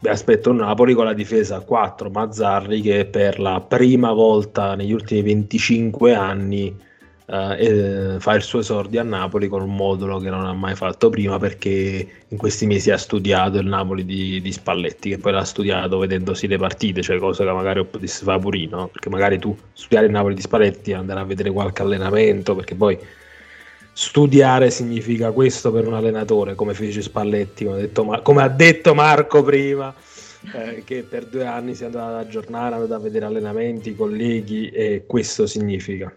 [0.00, 4.74] mi aspetto un Napoli con la difesa a 4, Mazzarri che per la prima volta
[4.74, 6.78] negli ultimi 25 anni
[7.28, 11.10] eh, fa il suo esordio a Napoli con un modulo che non ha mai fatto
[11.10, 15.44] prima perché in questi mesi ha studiato il Napoli di, di Spalletti, che poi l'ha
[15.44, 20.06] studiato vedendosi le partite, cioè cosa che magari di fa purino, perché magari tu studiare
[20.06, 22.98] il Napoli di Spalletti andare a vedere qualche allenamento, perché poi
[23.92, 28.48] studiare significa questo per un allenatore, come fece Spalletti, come ha detto, Ma- come ha
[28.48, 29.92] detto Marco prima,
[30.54, 34.68] eh, che per due anni si è andato ad aggiornare, andato a vedere allenamenti, colleghi,
[34.68, 36.14] e questo significa.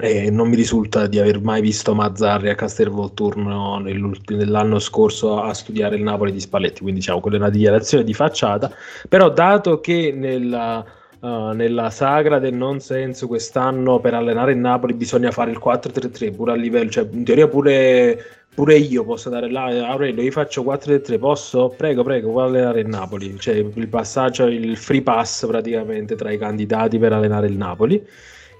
[0.00, 5.96] E non mi risulta di aver mai visto Mazzarri a Castelvolturno nell'anno scorso a studiare
[5.96, 8.74] il Napoli di Spalletti, quindi diciamo quella è una dichiarazione di facciata,
[9.06, 10.82] però dato che nella,
[11.20, 16.34] uh, nella sagra del non senso quest'anno per allenare il Napoli bisogna fare il 4-3-3
[16.34, 20.62] pure a livello, cioè in teoria pure, pure io posso dare là, Aurelio io faccio
[20.62, 21.68] 4-3-3, posso?
[21.76, 26.38] Prego, prego, vuoi allenare il Napoli, cioè il passaggio, il free pass praticamente tra i
[26.38, 28.02] candidati per allenare il Napoli.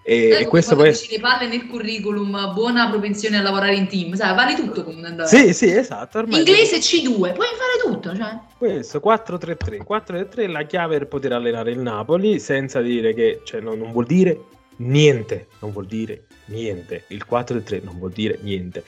[0.04, 4.14] E, e questo poi dici le palle nel curriculum, buona propensione a lavorare in team,
[4.14, 5.28] sai, vale tutto come andare.
[5.28, 6.18] Sì, sì, esatto.
[6.18, 8.38] Ormai Inglese C2, puoi fare tutto, cioè.
[8.58, 9.82] Questo 4-3-3.
[9.88, 13.92] 4-3 è la chiave per poter allenare il Napoli senza dire che, cioè, non, non
[13.92, 14.40] vuol dire
[14.76, 15.46] niente.
[15.60, 17.04] Non vuol dire niente.
[17.08, 18.82] Il 4-3 non vuol dire niente.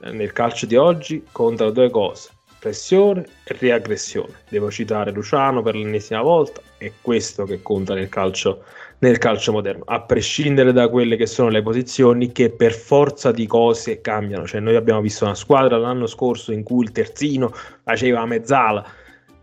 [0.00, 4.42] Nel calcio di oggi contano due cose: pressione e riaggressione.
[4.48, 6.60] Devo citare Luciano per l'ennesima volta.
[6.76, 8.64] È questo che conta nel calcio,
[9.00, 13.46] nel calcio moderno, a prescindere da quelle che sono le posizioni che per forza di
[13.46, 14.46] cose cambiano.
[14.46, 18.84] Cioè, noi abbiamo visto una squadra l'anno scorso in cui il terzino faceva mezzala.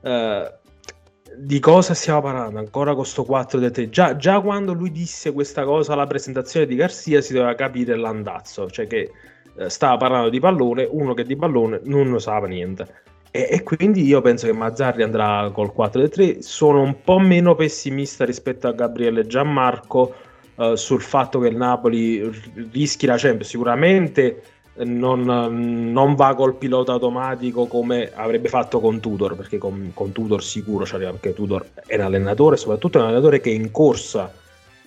[0.01, 0.53] Eh,
[1.37, 5.33] di cosa stiamo parlando ancora con sto 4 del 3 già, già quando lui disse
[5.33, 9.11] questa cosa alla presentazione di Garcia si doveva capire l'andazzo cioè che
[9.57, 12.87] eh, stava parlando di pallone uno che di pallone non ne sapeva niente
[13.35, 17.19] e, e quindi io penso che Mazzarri andrà col 4 del 3 sono un po'
[17.19, 20.15] meno pessimista rispetto a Gabriele Gianmarco
[20.55, 22.31] eh, sul fatto che il Napoli
[22.71, 23.49] rischi la Champions.
[23.49, 24.41] Sicuramente
[24.85, 25.23] non,
[25.91, 30.85] non va col pilota automatico come avrebbe fatto con Tudor, perché con, con Tudor sicuro
[30.85, 34.31] ci perché Tudor è un allenatore, soprattutto è un allenatore che in corsa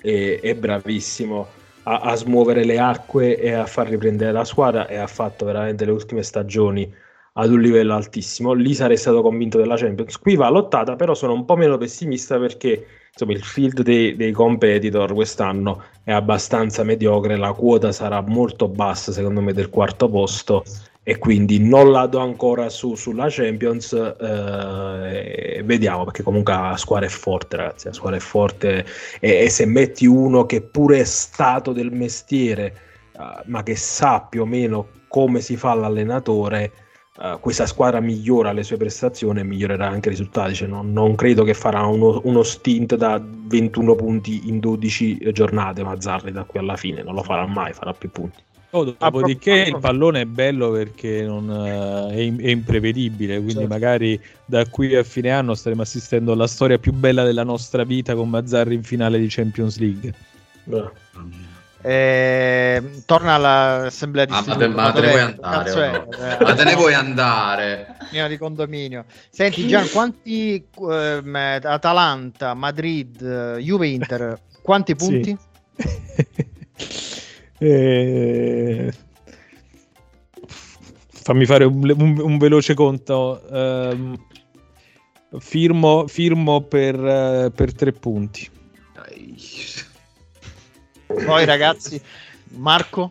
[0.01, 1.46] è, è bravissimo
[1.82, 5.84] a, a smuovere le acque e a far riprendere la squadra e ha fatto veramente
[5.84, 7.07] le ultime stagioni
[7.39, 8.53] ad un livello altissimo.
[8.53, 10.18] Lì sarei stato convinto della Champions.
[10.18, 14.32] Qui va lottata, però sono un po' meno pessimista perché insomma, il field dei, dei
[14.32, 17.36] competitor quest'anno è abbastanza mediocre.
[17.36, 20.64] La quota sarà molto bassa, secondo me, del quarto posto.
[21.05, 23.93] E quindi non la do ancora su, sulla Champions.
[23.93, 27.86] eh, vediamo perché comunque la squadra è forte, ragazzi.
[27.86, 28.84] La squadra è forte.
[29.20, 32.74] E, e se metti uno che pure è stato del mestiere,
[33.12, 36.72] eh, ma che sa più o meno come si fa l'allenatore,
[37.21, 40.55] eh, questa squadra migliora le sue prestazioni e migliorerà anche i risultati.
[40.55, 45.83] Cioè, non, non credo che farà uno, uno stint da 21 punti in 12 giornate
[45.83, 48.43] Mazzarri da qui alla fine, non lo farà mai, farà più punti.
[48.71, 53.69] Oh, dopodiché il pallone è bello perché non, eh, è, è imprevedibile, quindi Certo.
[53.69, 58.14] magari da qui a fine anno staremo assistendo alla storia più bella della nostra vita
[58.14, 60.12] con Mazzarri in finale di Champions League.
[61.81, 65.70] Eh, torna all'assemblea di Ah, ma te, ma te ne vuoi andare?
[65.70, 65.91] È?
[65.93, 66.12] no?
[66.12, 67.87] Eh, Ma te ne vuoi andare?
[68.11, 69.05] Di condominio.
[69.31, 75.07] Senti Gian, quanti ehm, Atalanta, Madrid, eh, Juve, Inter, quanti Sì.
[75.07, 75.39] punti?
[77.61, 78.93] Eh,
[81.11, 83.43] Fammi fare un, un- un veloce conto.
[83.51, 84.14] Ehm,
[85.39, 88.49] firmo, firmo per, eh, per tre punti.
[91.09, 92.00] Poi ragazzi,
[92.56, 93.11] Marco?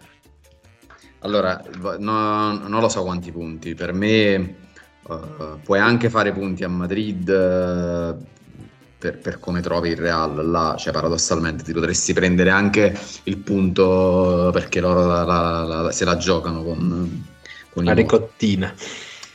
[1.19, 1.61] Allora,
[1.97, 3.73] no- non lo so quanti punti.
[3.73, 4.55] Per me eh,
[5.63, 8.15] puoi anche fare punti a Madrid eh,
[8.99, 10.49] per, per come trovi il Real.
[10.49, 16.05] Là, cioè, paradossalmente, ti potresti prendere anche il punto perché loro la- la- la- se
[16.05, 17.25] la giocano con,
[17.73, 18.73] con La i ricottina.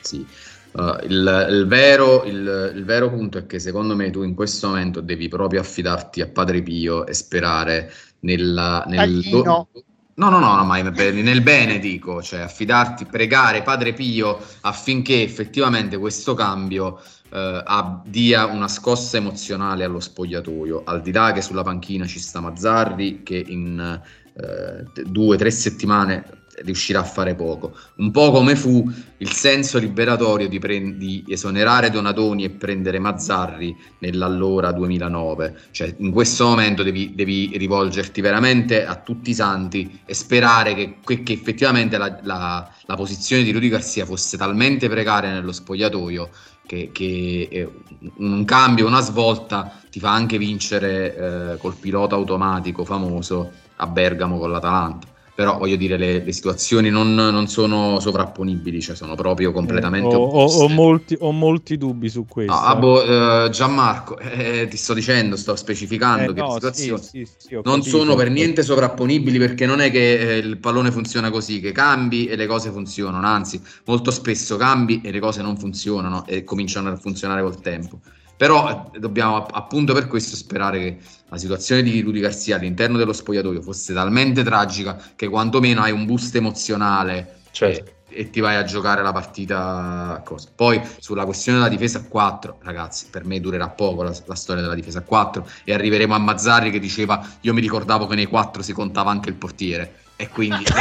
[0.01, 0.25] Sì.
[0.71, 4.69] Uh, il, il vero, il- il vero punto è che secondo me tu in questo
[4.69, 7.93] momento devi proprio affidarti a Padre Pio e sperare
[8.23, 9.69] nella, nel, Taglino.
[10.15, 15.97] No, no, no, no, ma nel bene dico, cioè affidarti, pregare Padre Pio affinché effettivamente
[15.97, 17.01] questo cambio
[17.31, 17.63] eh,
[18.05, 23.23] dia una scossa emozionale allo spogliatoio, al di là che sulla panchina ci sta Mazzarri
[23.23, 24.01] che in
[24.35, 27.75] eh, due o tre settimane riuscirà a fare poco.
[27.97, 33.75] Un po' come fu il senso liberatorio di, pren- di esonerare Donatoni e prendere Mazzarri
[33.99, 35.55] nell'allora 2009.
[35.71, 40.95] Cioè, in questo momento devi, devi rivolgerti veramente a tutti i santi e sperare che,
[41.03, 46.29] que- che effettivamente la, la- la posizione di Rudy Garcia fosse talmente precaria nello spogliatoio
[46.65, 47.69] che, che, eh,
[48.17, 54.37] un cambio, una svolta ti fa anche vincere eh, col pilota automatico famoso a Bergamo
[54.37, 55.07] con l'Atalanta.
[55.35, 60.19] Però voglio dire, le, le situazioni non, non sono sovrapponibili, cioè sono proprio completamente ho,
[60.19, 60.63] ho- opposte.
[60.63, 62.53] ho molti, ho molti dubbi su questo.
[62.53, 66.51] No, ah, boh, eh, Gianmarco, eh, ti sto dicendo, sto specificando Eh, che no, le
[66.51, 67.97] situazioni sì, sì, sì, ho non capito.
[67.97, 72.25] sono per niente sovrapponibili perché non è che eh, il pallone funziona così, che cambi
[72.27, 76.89] e le cose funzionano, anzi molto spesso cambi e le cose non funzionano e cominciano
[76.91, 78.01] a funzionare col tempo.
[78.43, 80.97] Però eh, dobbiamo app- appunto per questo sperare che
[81.29, 86.05] la situazione di Rudy Garcia all'interno dello spogliatoio fosse talmente tragica che quantomeno hai un
[86.05, 87.91] boost emozionale Certo.
[88.09, 90.49] e, e ti vai a giocare la partita cosa.
[90.53, 94.61] Poi sulla questione della difesa a 4, ragazzi, per me durerà poco la, la storia
[94.61, 98.25] della difesa a 4 e arriveremo a Mazzarri che diceva io mi ricordavo che nei
[98.25, 100.65] 4 si contava anche il portiere e quindi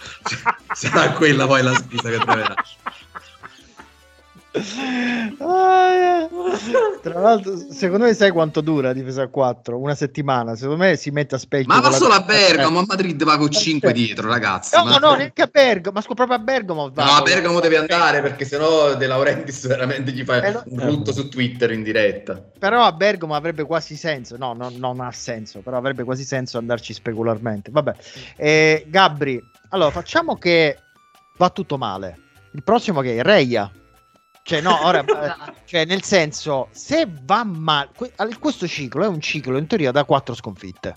[0.72, 2.54] sarà quella poi la spesa che troverà.
[5.38, 6.28] Ah, eh.
[7.02, 9.78] Tra l'altro, secondo me sai quanto dura la difesa a 4?
[9.78, 10.54] Una settimana.
[10.56, 11.72] Secondo me si mette a specchio.
[11.72, 13.92] Ma va solo a Bergamo, a Madrid va con 5 Eh.
[13.92, 14.74] dietro, ragazzi.
[14.76, 16.90] No, ma- no, neanche a Bergamo, ma proprio a Bergamo.
[16.94, 20.76] No, a Bergamo devi andare perché sennò De Laurentiis veramente gli fai Eh, lo- un
[20.76, 22.40] brutto su Twitter in diretta.
[22.58, 24.36] Però a Bergamo avrebbe quasi senso.
[24.36, 27.70] No, no, non ha senso, però avrebbe quasi senso andarci specularmente.
[27.70, 27.94] Vabbè.
[28.36, 29.40] Eh, Gabri,
[29.70, 30.78] allora facciamo che
[31.36, 32.18] va tutto male.
[32.52, 33.70] Il prossimo che è Reia.
[34.48, 37.88] Cioè, no, ora, eh, cioè, nel senso, se va male,
[38.38, 40.94] questo ciclo è un ciclo in teoria da quattro sconfitte.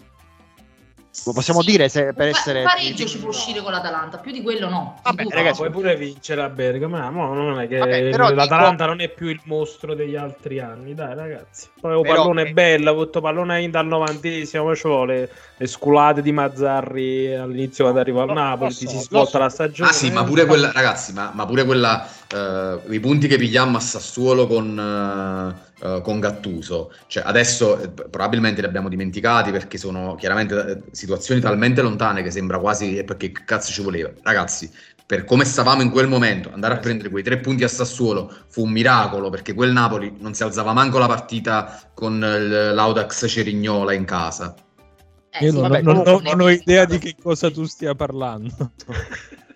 [1.26, 1.72] Lo possiamo Sì.
[1.72, 2.60] dire se, per Un pa- essere.
[2.60, 5.00] un pareggio ci può uscire con l'Atalanta, più di quello no.
[5.02, 5.36] Vabbè, Sicuro.
[5.36, 9.02] ragazzi, Puoi pure vincere a Bergamo, ma non è che Vabbè, però l'Atalanta dico- non
[9.02, 11.68] è più il mostro degli altri anni, dai ragazzi.
[11.82, 16.22] Poi Però- pallone bello, ha avuto pallone in dal novantesimo, ma ci vuole le sculate
[16.22, 19.38] di Mazzarri all'inizio quando arriva al Napoli, ti so, si svolta so.
[19.40, 19.90] la stagione.
[19.90, 23.78] Ah sì, ma pure quella, ragazzi, ma, ma pure quella, eh, i punti che pigliammo
[23.78, 24.78] a Sassuolo con,
[25.82, 31.42] eh, con Gattuso, cioè adesso eh, probabilmente li abbiamo dimenticati perché sono chiaramente eh, situazioni
[31.42, 34.12] talmente lontane che sembra quasi perché cazzo ci voleva.
[34.22, 34.70] Ragazzi,
[35.06, 38.64] per come stavamo in quel momento, andare a prendere quei tre punti a Sassuolo fu
[38.64, 44.06] un miracolo perché quel Napoli non si alzava manco la partita con l'Audax Cerignola in
[44.06, 44.54] casa.
[45.32, 47.96] Eh, Io sì, non, vabbè, non- comunque non ho idea di che cosa tu stia
[47.96, 48.72] parlando.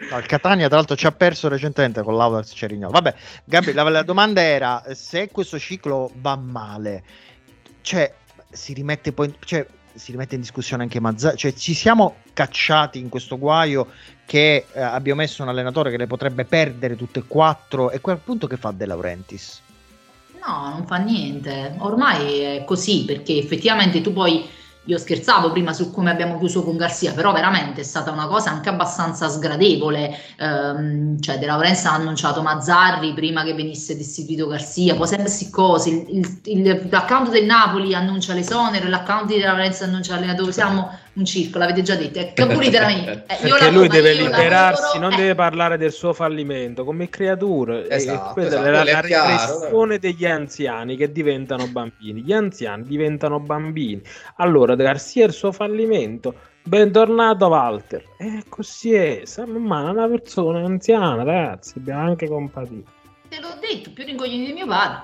[0.00, 2.90] Il Catania, tra l'altro, ci ha perso recentemente con l'Audax Cerignola.
[2.90, 7.04] Vabbè, Gabri, la, la domanda era: se questo ciclo va male,
[7.82, 8.12] cioè,
[8.50, 9.34] si rimette poi.
[9.44, 11.36] Cioè, si rimette in discussione anche Mazzarri.
[11.36, 13.88] Cioè, ci siamo cacciati in questo guaio
[14.24, 17.90] che eh, abbiamo messo un allenatore che le potrebbe perdere tutte e quattro.
[17.90, 19.60] E quel punto che fa De Laurentiis?
[20.46, 21.74] No, non fa niente.
[21.78, 24.48] Ormai è così perché effettivamente tu poi.
[24.84, 28.50] Io scherzavo prima su come abbiamo chiuso con Garzia, però veramente è stata una cosa
[28.50, 30.16] anche abbastanza sgradevole.
[30.38, 35.50] Ehm, cioè, De Laurentiis ha annunciato Mazzarri prima che venisse destituito Garzia, poi sempre questi
[35.50, 35.90] cose.
[35.90, 40.50] Il- il- l'account del Napoli annuncia l'esonero, l'account di De Laurentiis annuncia l'allenatore.
[40.52, 42.18] Siamo un circo, l'avete già detto.
[42.18, 43.24] È pure veramente.
[43.28, 46.12] eh, io Perché lavoro, lui deve io liberarsi, lavoro, non eh, deve parlare del suo
[46.12, 47.86] fallimento come creatura.
[47.88, 52.22] Esatto, e questa esatto, è la, è la regressione degli anziani che diventano bambini.
[52.22, 54.00] Gli anziani diventano bambini.
[54.36, 56.34] Allora, Garcia il suo fallimento.
[56.62, 58.04] Bentornato Walter.
[58.18, 59.22] E così è.
[59.46, 61.72] Mano a una persona anziana, ragazzi.
[61.74, 62.98] Dobbiamo anche compatire.
[63.28, 65.02] Te l'ho detto, più rincoglionito di mio padre,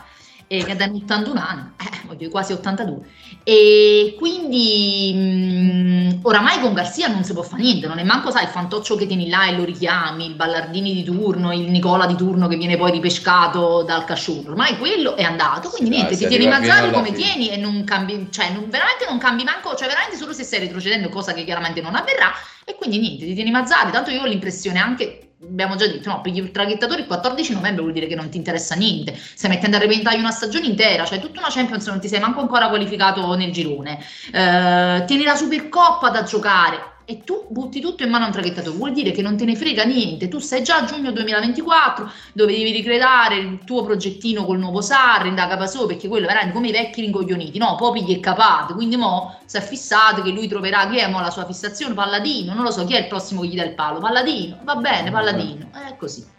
[0.49, 3.05] eh, che ha 81 anni, eh, voglio quasi 82.
[3.43, 8.45] E quindi mh, oramai con Garzia non si può fare niente, non è manco sai
[8.45, 12.15] il fantoccio che tieni là e lo richiami, il Ballardini di turno, il Nicola di
[12.17, 16.27] turno che viene poi ripescato dal Casciun, ormai quello è andato, quindi Sì, niente, ti
[16.27, 17.17] tieni Mazzari come fine.
[17.19, 20.61] tieni e non cambi, cioè non- veramente non cambi manco, cioè veramente solo se stai
[20.61, 22.33] retrocedendo, cosa che chiaramente non avverrà,
[22.65, 26.21] e quindi niente, ti tieni Mazzari, tanto io ho l'impressione anche abbiamo già detto, no,
[26.21, 29.77] pigli il traghettatore il 14 novembre vuol dire che non ti interessa niente, stai mettendo
[29.77, 33.35] a repentaglio una stagione intera, cioè tutta una Champions non ti sei manco ancora qualificato
[33.35, 33.99] nel girone,
[34.33, 38.77] eh, tieni la Supercoppa da giocare e tu butti tutto in mano a un traghettatore,
[38.77, 42.53] vuol dire che non te ne frega niente, tu sei già a giugno 2024 dove
[42.53, 46.69] devi ricreare il tuo progettino col nuovo Sarri, da Capasò, perché quello è veramente come
[46.69, 50.49] i vecchi rincoglioniti, no, poi pigli e capate, quindi mo si è fissato che lui
[50.49, 53.43] troverà chi è mo la sua fissazione, Palladino, non lo so chi è il prossimo
[53.43, 56.35] che gli dà il palo, Palladino, va bene, Palladino, è così.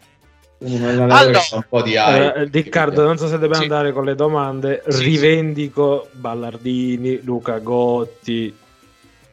[0.60, 1.94] Allora, un po' di.
[1.94, 3.62] Eh, Riccardo, non so se dobbiamo Sì.
[3.64, 4.82] andare con le domande.
[4.88, 5.04] Sì, sì.
[5.04, 8.66] Rivendico Ballardini, Luca Gotti.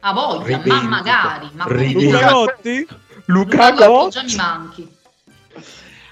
[0.07, 0.87] A voglia, ma Rivendico.
[0.87, 2.11] magari, ma come Rivendico.
[2.11, 2.87] Luca Gotti?
[3.25, 4.11] Luca Gotti Gotti.
[4.11, 4.94] già mi manchi.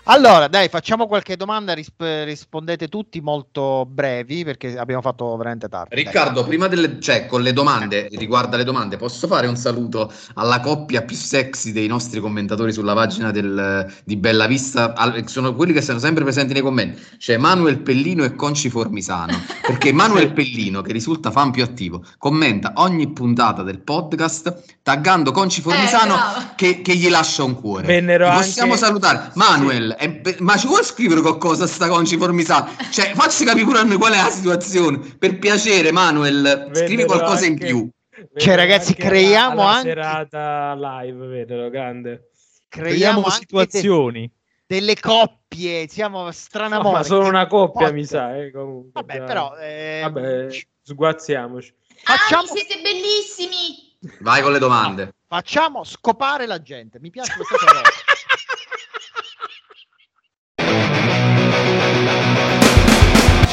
[0.08, 5.96] Allora, dai, facciamo qualche domanda, risp- rispondete tutti molto brevi perché abbiamo fatto veramente tardi.
[5.96, 6.04] dai.
[6.04, 10.60] Riccardo, prima delle, cioè, con le domande, riguardo alle domande, posso fare un saluto alla
[10.60, 14.94] coppia più sexy dei nostri commentatori sulla pagina del- di Bella Vista?
[14.94, 17.02] Al- sono quelli che sono sempre presenti nei commenti.
[17.18, 19.40] C'è Manuel Pellino e Conci Formisano.
[19.66, 25.62] Perché Manuel Pellino, che risulta fan più attivo, commenta ogni puntata del podcast taggando Conci
[25.62, 26.40] Formisano bravo.
[26.58, 27.88] che, che gli lascia un cuore.
[27.88, 29.32] Vennero possiamo anche- salutare.
[29.36, 32.70] Manuel, è be- ma ci vuoi scrivere qualcosa sta Conci Formisano?
[32.92, 34.98] Cioè, facci capire pure a noi qual è la situazione.
[35.18, 37.90] Per piacere, Manuel, scrivi Vennero qualcosa in anche- più.
[38.36, 42.30] Cioè, ragazzi, anche creiamo alla anche- serata live, vero, grande.
[42.70, 44.22] Creiamo anche situazioni.
[44.22, 44.32] de-
[44.66, 48.92] delle coppie, siamo strana No, ma sono una coppia, mi sa, eh, comunque.
[48.94, 49.24] Vabbè, già.
[49.24, 50.48] però eh, Vabbè,
[50.82, 51.74] sguazziamoci.
[52.04, 53.92] facciamo, Ah, siete bellissimi!
[54.22, 55.14] Vai con le domande.
[55.28, 57.00] facciamo scopare la gente.
[57.00, 57.82] Mi piace questa cosa.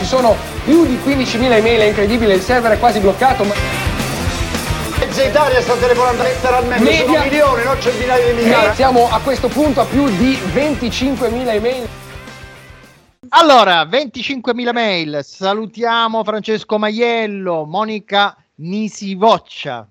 [0.01, 0.35] Ci sono
[0.65, 3.45] più di 15.000 email, è incredibile, il server è quasi bloccato.
[3.45, 3.53] Ma...
[4.99, 8.73] Mezza Italia sta telefonando letteralmente, Media- sono milioni, non centinaia di migliaia.
[8.73, 11.87] siamo a questo punto a più di 25.000 email.
[13.29, 15.21] Allora, 25.000 mail.
[15.23, 19.89] Salutiamo Francesco Maiello, Monica Nisivoccia,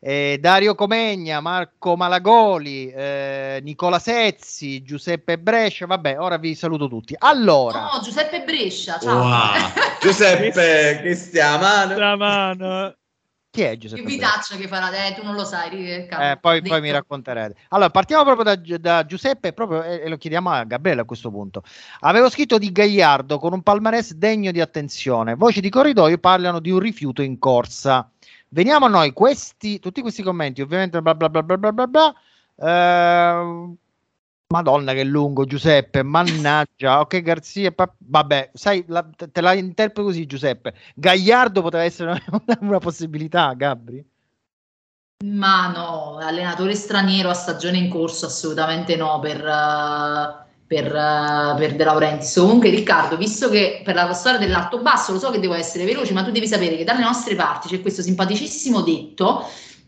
[0.00, 5.86] eh, Dario Comegna, Marco Malagoli, eh, Nicola Sezzi, Giuseppe Brescia.
[5.86, 7.14] Vabbè, ora vi saluto tutti.
[7.18, 9.18] Allora, No, Giuseppe Brescia, ciao.
[9.20, 9.72] Wow.
[10.02, 11.66] Giuseppe, che stiamo?
[13.58, 14.16] Chi è Che Giuseppe Brescia?
[14.16, 16.24] vitaccia che farà, eh, tu non lo sai, Riccardo.
[16.24, 17.56] Eh, poi, poi mi racconterete.
[17.70, 21.28] Allora, partiamo proprio da, da Giuseppe proprio, e, e lo chiediamo a Gabriele a questo
[21.28, 21.64] punto.
[22.00, 25.34] Avevo scritto di Gagliardo con un palmarès degno di attenzione.
[25.34, 28.08] Voci di corridoio parlano di un rifiuto in corsa.
[28.50, 32.14] Veniamo a noi, questi, tutti questi commenti, ovviamente bla bla bla bla bla bla bla.
[32.60, 33.74] Eh,
[34.50, 40.24] Madonna che lungo Giuseppe, mannaggia, ok Garzia, pa- vabbè, sai, la- te la interpreto così
[40.24, 44.02] Giuseppe, Gagliardo poteva essere una, una possibilità, Gabri?
[45.26, 51.76] Ma no, allenatore straniero a stagione in corso, assolutamente no per, eh, per, eh, per
[51.76, 52.38] De Laurentiis.
[52.38, 56.14] Comunque, Riccardo, visto che per la storia dell'alto basso lo so che devo essere veloce,
[56.14, 59.44] ma tu devi sapere che dalle nostre parti c'è questo simpaticissimo detto.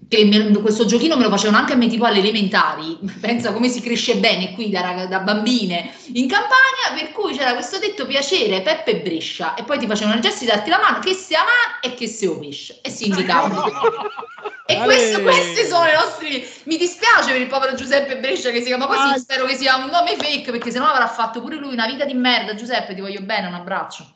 [0.09, 3.68] Che me- questo giochino me lo facevano anche a me tipo alle elementari, pensa come
[3.68, 8.61] si cresce bene qui da, da bambine in campagna, per cui c'era questo detto piacere
[8.62, 11.78] Peppe Brescia e poi ti facevano il gesto di darti la mano che sia mano
[11.80, 13.70] e che sia pesce e si indicavano.
[14.70, 16.48] E questo- questi sono i nostri.
[16.64, 19.01] Mi dispiace per il povero Giuseppe Brescia che si chiama così.
[19.01, 19.18] Ah.
[19.18, 22.14] Spero che sia un nome fake perché sennò avrà fatto pure lui una vita di
[22.14, 22.55] merda.
[22.55, 24.07] Giuseppe, ti voglio bene, un abbraccio.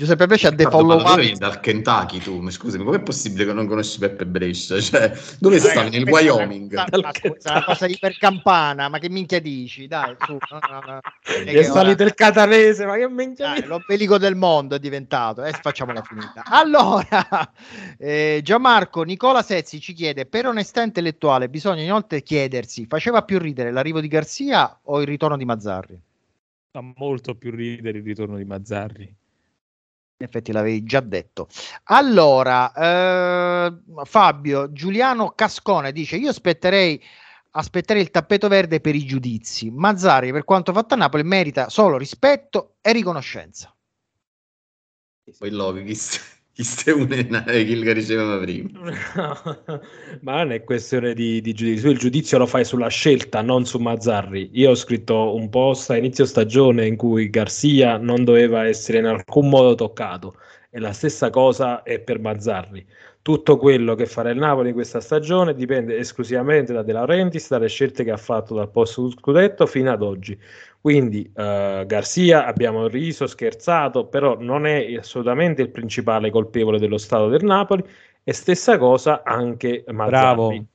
[0.00, 2.40] Giuseppe Brescia ha ma defollowato vieni dal Kentucky tu?
[2.40, 4.80] Ma scusami, com'è possibile che non conosci Peppe Brescia?
[4.80, 5.90] Cioè, dove stavi?
[5.90, 6.72] Nel Wyoming?
[6.72, 9.86] Ma, ma scusa, una cosa ipercampana, ma che minchia dici?
[9.86, 10.32] Dai, su.
[10.32, 11.00] no, no, no.
[11.44, 13.48] Gli è salito il catanese, ma che minchia.
[13.48, 16.44] Dai, l'ombelico del mondo è diventato, e facciamola finita.
[16.46, 17.52] Allora,
[17.98, 23.70] eh, Gianmarco Nicola Sezzi ci chiede: per onestà intellettuale, bisogna inoltre chiedersi: faceva più ridere
[23.70, 26.00] l'arrivo di Garzia o il ritorno di Mazzarri?
[26.70, 29.18] Fa molto più ridere il ritorno di Mazzarri.
[30.20, 31.48] In effetti l'avevi già detto.
[31.84, 37.02] Allora, eh, Fabio Giuliano Cascone dice: Io aspetterei,
[37.52, 39.70] aspetterei il tappeto verde per i giudizi.
[39.70, 43.74] Mazzari, per quanto fatto a Napoli, merita solo rispetto e riconoscenza.
[45.38, 45.84] Quello che
[46.60, 48.68] chi ste une che il diceva prima.
[50.20, 53.78] ma non è questione di, di giudizio, il giudizio lo fai sulla scelta, non su
[53.78, 54.50] Mazzarri.
[54.52, 59.06] Io ho scritto un post a inizio stagione in cui Garzia non doveva essere in
[59.06, 60.36] alcun modo toccato
[60.70, 62.86] e la stessa cosa è per Mazzarri.
[63.22, 67.68] Tutto quello che farà il Napoli in questa stagione dipende esclusivamente da De Laurentiis, dalle
[67.68, 70.38] scelte che ha fatto dal posto scudetto fino ad oggi.
[70.80, 77.28] Quindi eh, Garzia abbiamo riso, scherzato, però non è assolutamente il principale colpevole dello stato
[77.28, 77.84] del Napoli
[78.24, 80.66] e stessa cosa anche Mazzarri.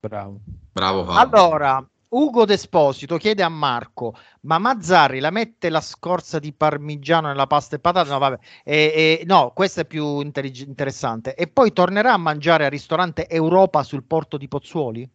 [0.00, 0.40] Bravo,
[0.72, 1.02] bravo.
[1.04, 1.12] Bravo.
[1.12, 7.46] Allora, Ugo Desposito chiede a Marco: Ma Mazzarri la mette la scorza di parmigiano nella
[7.46, 8.10] pasta e patate?
[8.10, 8.38] No, vabbè.
[8.64, 11.34] E- e- no, questo è più intellig- interessante.
[11.34, 15.08] E poi tornerà a mangiare al ristorante Europa sul porto di Pozzuoli?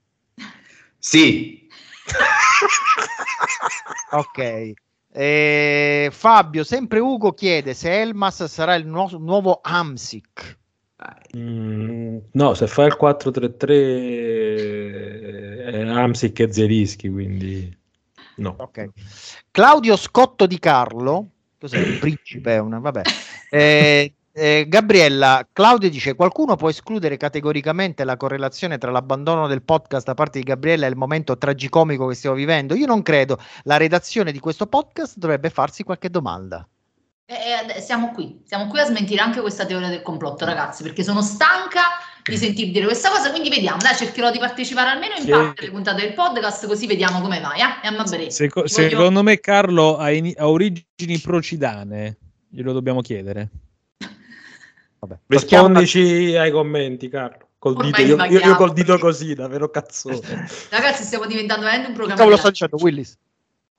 [0.98, 1.68] Sì,
[4.12, 4.74] Ok.
[5.12, 10.58] E Fabio, sempre Ugo chiede se Elmas sarà il nuo- nuovo Amsic.
[11.36, 17.76] Mm, no, se fa il 4-3-3 è Amsic e Zelischi, quindi
[18.38, 18.56] no.
[18.58, 18.90] Ok.
[19.52, 21.78] Claudio Scotto di Carlo, cos'è?
[21.78, 22.58] Un principe?
[22.58, 23.02] Una, vabbè.
[23.50, 30.06] Eh, eh, Gabriella, Claudio dice: Qualcuno può escludere categoricamente la correlazione tra l'abbandono del podcast
[30.06, 32.76] da parte di Gabriella e il momento tragicomico che stiamo vivendo?
[32.76, 33.40] Io non credo.
[33.64, 36.68] La redazione di questo podcast dovrebbe farsi qualche domanda.
[37.26, 37.34] Eh,
[37.76, 41.22] eh, siamo qui, siamo qui a smentire anche questa teoria del complotto, ragazzi, perché sono
[41.22, 41.82] stanca
[42.24, 45.30] di sentir dire questa cosa, quindi vediamo, dai, cercherò di partecipare almeno in Sì.
[45.32, 47.64] parte alle puntate del podcast, così vediamo come vai, eh?
[47.84, 48.30] E a Mabrè.
[48.30, 52.18] Seco- voglio- Secondo me Carlo ha, ini- ha origini procidane,
[52.50, 53.50] glielo dobbiamo chiedere.
[55.28, 57.46] Rispondici ai commenti, Carlo.
[57.60, 60.20] Col dito, io, io- io col dito così, davvero cazzone.
[60.70, 63.18] Ragazzi, stiamo diventando veramente un programma Cavolo sta dicendo Willis?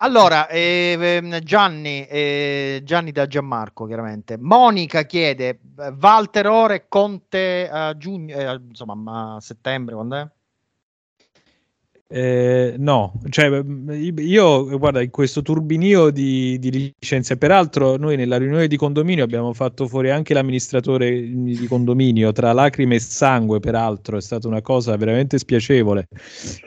[0.01, 4.37] Allora, eh, Gianni, eh, Gianni da Gianmarco, chiaramente.
[4.39, 10.29] Monica chiede eh, Walter Ore, Conte a giugno, eh, insomma, a settembre, quando è?
[12.11, 18.39] Eh, no, cioè, mh, io guarda, in questo turbinio di, di licenze, peraltro noi nella
[18.39, 24.17] riunione di condominio abbiamo fatto fuori anche l'amministratore di condominio tra lacrime e sangue, peraltro
[24.17, 26.09] è stata una cosa veramente spiacevole,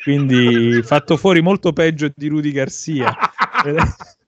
[0.03, 3.11] quindi fatto fuori molto peggio di Rudy Garcia.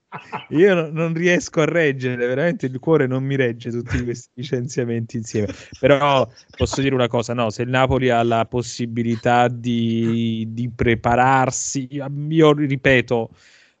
[0.48, 5.16] Io no- non riesco a reggere, veramente il cuore non mi regge tutti questi licenziamenti
[5.16, 5.48] insieme.
[5.78, 11.88] Però posso dire una cosa: no, se il Napoli ha la possibilità di, di prepararsi,
[12.28, 13.30] io ripeto,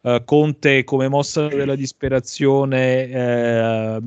[0.02, 4.00] eh, Conte come mossa della disperazione, eh,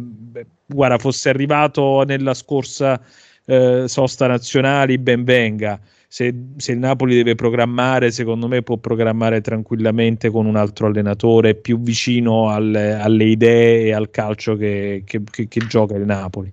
[0.66, 3.02] guarda, fosse arrivato nella scorsa
[3.46, 5.80] eh, sosta nazionali, ben venga.
[6.10, 11.54] Se, se il Napoli deve programmare, secondo me può programmare tranquillamente con un altro allenatore
[11.56, 16.52] più vicino alle, alle idee e al calcio che, che- che- che gioca il Napoli.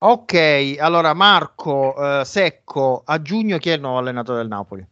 [0.00, 4.86] Ok, allora Marco eh, Secco, a giugno chi è il nuovo allenatore del Napoli?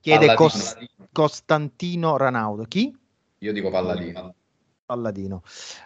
[0.00, 0.48] Chiede Palladino.
[0.48, 0.76] Cos-
[1.12, 2.64] Costantino Ranaudo.
[2.64, 2.96] Chi?
[3.38, 4.34] io dico Palladino.
[4.94, 5.42] Palladino.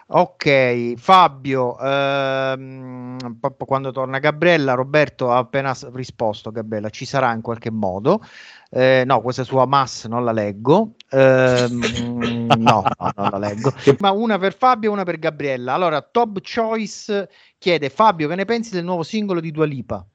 [0.07, 7.71] Ok, Fabio, ehm, quando torna Gabriella, Roberto ha appena risposto, Gabriella, ci sarà in qualche
[7.71, 8.23] modo.
[8.69, 10.93] Eh, no, questa è su Hamas, non la leggo.
[11.09, 13.73] Ehm, no, no, non la leggo.
[13.99, 15.73] Ma una per Fabio e una per Gabriella.
[15.73, 20.05] Allora, Top Choice chiede, Fabio, che ne pensi del nuovo singolo di Dua Lipa?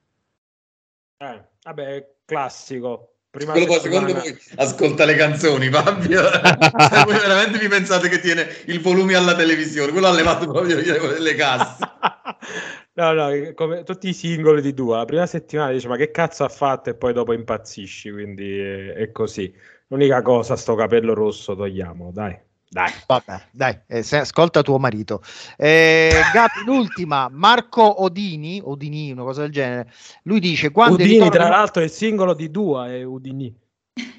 [1.16, 3.13] Eh, vabbè, classico.
[3.34, 6.22] Prima Quello poi, secondo voi ascolta le canzoni, Fabio?
[7.04, 9.90] Voi veramente vi pensate che tiene il volume alla televisione?
[9.90, 11.78] Quello ha levato proprio le, le casse.
[12.96, 16.44] No, no, come tutti i singoli di Dua, la prima settimana dice ma che cazzo
[16.44, 19.52] ha fatto e poi dopo impazzisci, quindi è, è così.
[19.88, 22.38] L'unica cosa, sto capello rosso, togliamolo, dai,
[22.74, 22.90] dai.
[23.06, 25.22] Vabbè, dai, eh, se- ascolta tuo marito.
[25.56, 29.92] Eh, Gabi, l'ultima, Marco Odini, Odini, una cosa del genere.
[30.24, 33.54] Lui dice: Quando Udini, ritorno- tra l'altro, il singolo di Dua è Udini.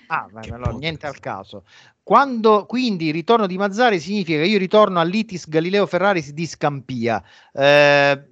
[0.07, 1.65] Ah, beh, allora, niente al caso.
[2.01, 7.21] Quando quindi il ritorno di Mazzari significa che io ritorno all'Itis Galileo Ferraris di Scampia.
[7.51, 8.23] Eh,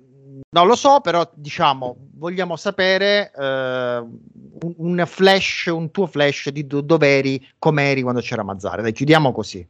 [0.52, 6.66] non lo so, però diciamo, vogliamo sapere eh, un, un flash, un tuo flash di
[6.66, 8.84] do- dov'eri, com'eri quando c'era Mazzari.
[8.84, 9.68] Dai, chiudiamo così.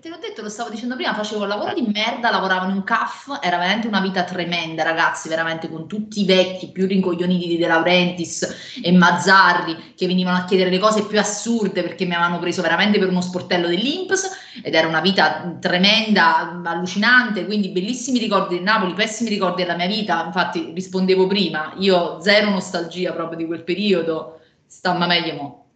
[0.00, 2.84] Te l'ho detto, lo stavo dicendo prima, facevo un lavoro di merda, lavoravo in un
[2.84, 7.58] CAF, era veramente una vita tremenda, ragazzi, veramente con tutti i vecchi più rincoglioniti di
[7.58, 12.38] De Laurentiis e Mazzarri che venivano a chiedere le cose più assurde perché mi avevano
[12.38, 14.30] preso veramente per uno sportello dell'Inps
[14.62, 19.86] ed era una vita tremenda, allucinante, quindi bellissimi ricordi del Napoli, pessimi ricordi della mia
[19.86, 25.66] vita, infatti rispondevo prima, io zero nostalgia proprio di quel periodo, stamma meglio mo.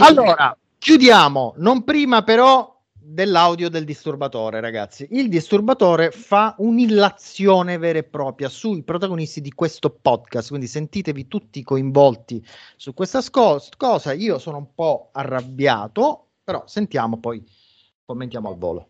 [0.00, 2.69] Allora, chiudiamo, non prima però
[3.12, 5.06] dell'audio del disturbatore, ragazzi.
[5.10, 11.62] Il disturbatore fa un'illazione vera e propria sui protagonisti di questo podcast, quindi sentitevi tutti
[11.62, 12.44] coinvolti
[12.76, 14.12] su questa sco- cosa.
[14.12, 17.42] Io sono un po' arrabbiato, però sentiamo poi
[18.04, 18.88] commentiamo al volo.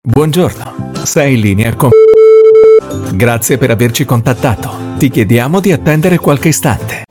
[0.00, 1.90] Buongiorno, sei in linea con
[3.14, 4.70] Grazie per averci contattato.
[4.98, 7.04] Ti chiediamo di attendere qualche istante.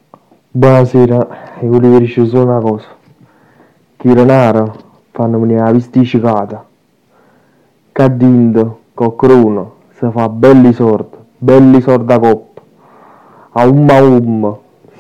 [0.52, 2.98] Buonasera, io volevo dire solo una cosa.
[3.98, 4.85] Che Renaro
[5.16, 6.66] fanno venire la visticicata.
[7.94, 12.62] Caddindo, coccruno, si fa belli sordi, belli sordi a coppa.
[13.52, 14.58] A umma umma,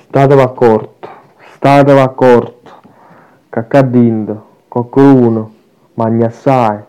[0.08, 1.10] statevi accorto,
[1.56, 2.72] statevi accorto.
[3.50, 5.52] Che accaddindo, coccruno,
[5.96, 6.80] magna assai.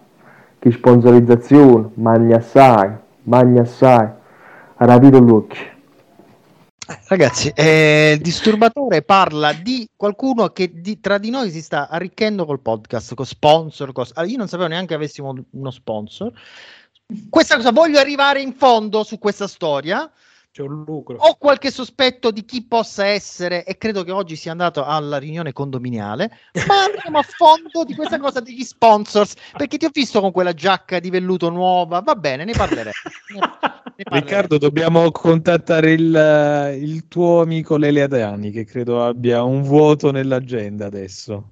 [0.60, 2.90] Che sponsorizzazione, magna assai,
[3.24, 4.06] magna assai.
[4.76, 5.75] Rapito l'occhio.
[7.08, 12.60] Ragazzi, eh, disturbatore parla di qualcuno che di- tra di noi si sta arricchendo col
[12.60, 13.90] podcast, con sponsor.
[13.92, 16.32] cos- io non sapevo neanche che avessimo uno sponsor.
[17.28, 20.08] Questa cosa, voglio arrivare in fondo su questa storia.
[20.56, 21.18] C'è un lucro.
[21.18, 25.52] Ho qualche sospetto di chi possa essere, e credo che oggi sia andato alla riunione
[25.52, 26.30] condominiale.
[26.66, 30.54] Ma andiamo a fondo di questa cosa degli sponsors, perché ti ho visto con quella
[30.54, 32.00] giacca di velluto nuova.
[32.00, 32.90] Va bene, ne parleremo.
[33.34, 33.96] Ne- ne parleremo.
[34.08, 40.86] Riccardo, dobbiamo contattare il, il tuo amico Lele Adani, che credo abbia un vuoto nell'agenda
[40.86, 41.50] adesso.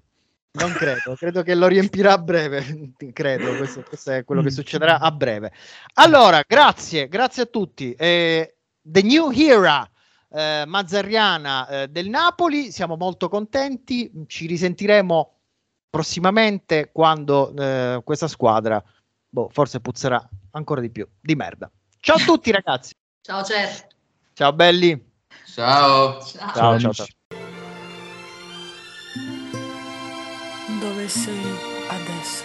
[0.56, 2.92] Non credo, credo che lo riempirà a breve.
[3.12, 5.52] credo, questo, questo è quello che succederà a breve.
[5.94, 7.92] Allora, grazie, grazie a tutti.
[7.92, 8.53] Eh,
[8.84, 9.88] the New Era
[10.28, 14.10] eh, Mazzarriana eh, del Napoli, siamo molto contenti.
[14.26, 15.32] Ci risentiremo
[15.88, 18.82] prossimamente quando eh, questa squadra
[19.28, 21.70] boh, forse puzzerà ancora di più di merda.
[22.00, 22.94] Ciao a tutti, ragazzi.
[23.20, 23.86] Ciao Cer.
[24.34, 25.12] Ciao, belli.
[25.46, 26.20] Ciao.
[26.20, 26.52] Ciao.
[26.52, 27.06] Ciao, ciao, ciao.
[30.80, 31.44] Dove sei
[31.88, 32.44] adesso?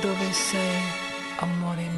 [0.00, 0.80] Dove sei,
[1.38, 1.93] amore mio?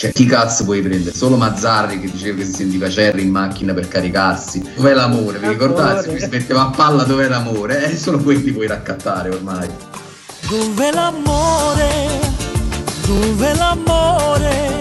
[0.00, 1.14] Cioè, chi cazzo puoi prendere?
[1.14, 4.70] Solo Mazzarri che diceva che si sentiva Cerri in macchina per caricarsi.
[4.74, 5.38] Dov'è l'amore?
[5.38, 6.18] Vi ricordate?
[6.18, 7.84] Si metteva a palla dov'è l'amore?
[7.84, 9.68] Eh, solo quelli puoi raccattare ormai.
[10.48, 12.18] Dove l'amore,
[13.04, 14.80] dove l'amore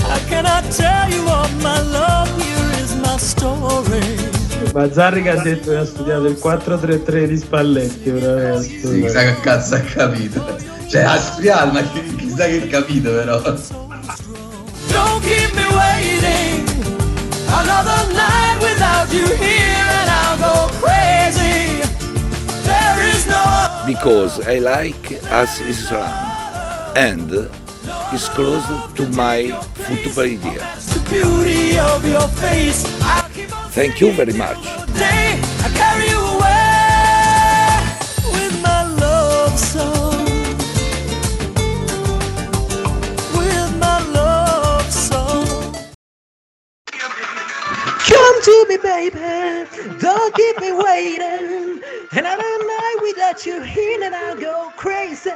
[0.00, 4.32] I cannot tell you all my love, here is my story
[4.72, 8.10] Mazzarri che ha detto che ha studiato il 4-3-3 di Spalletti.
[8.10, 8.80] veramente.
[8.84, 10.44] Sì, chissà che cazzo ha capito.
[10.88, 13.83] Cioè, a studiare, ma chi- chissà che ha capito però.
[14.96, 16.62] Don't keep me waiting
[17.60, 21.82] Another night without you here and I'll go crazy
[22.68, 23.44] There is no
[23.86, 25.04] Because I like
[25.40, 26.12] as Islam
[26.96, 27.30] and
[28.14, 28.64] is close
[28.94, 30.62] to my football idea.
[31.10, 34.62] beauty of your face I'll keep on Thank you very much.
[48.44, 49.18] To me baby.
[50.00, 51.82] Don't keep me waiting.
[52.12, 55.34] And I don't night without you here and I'll go crazy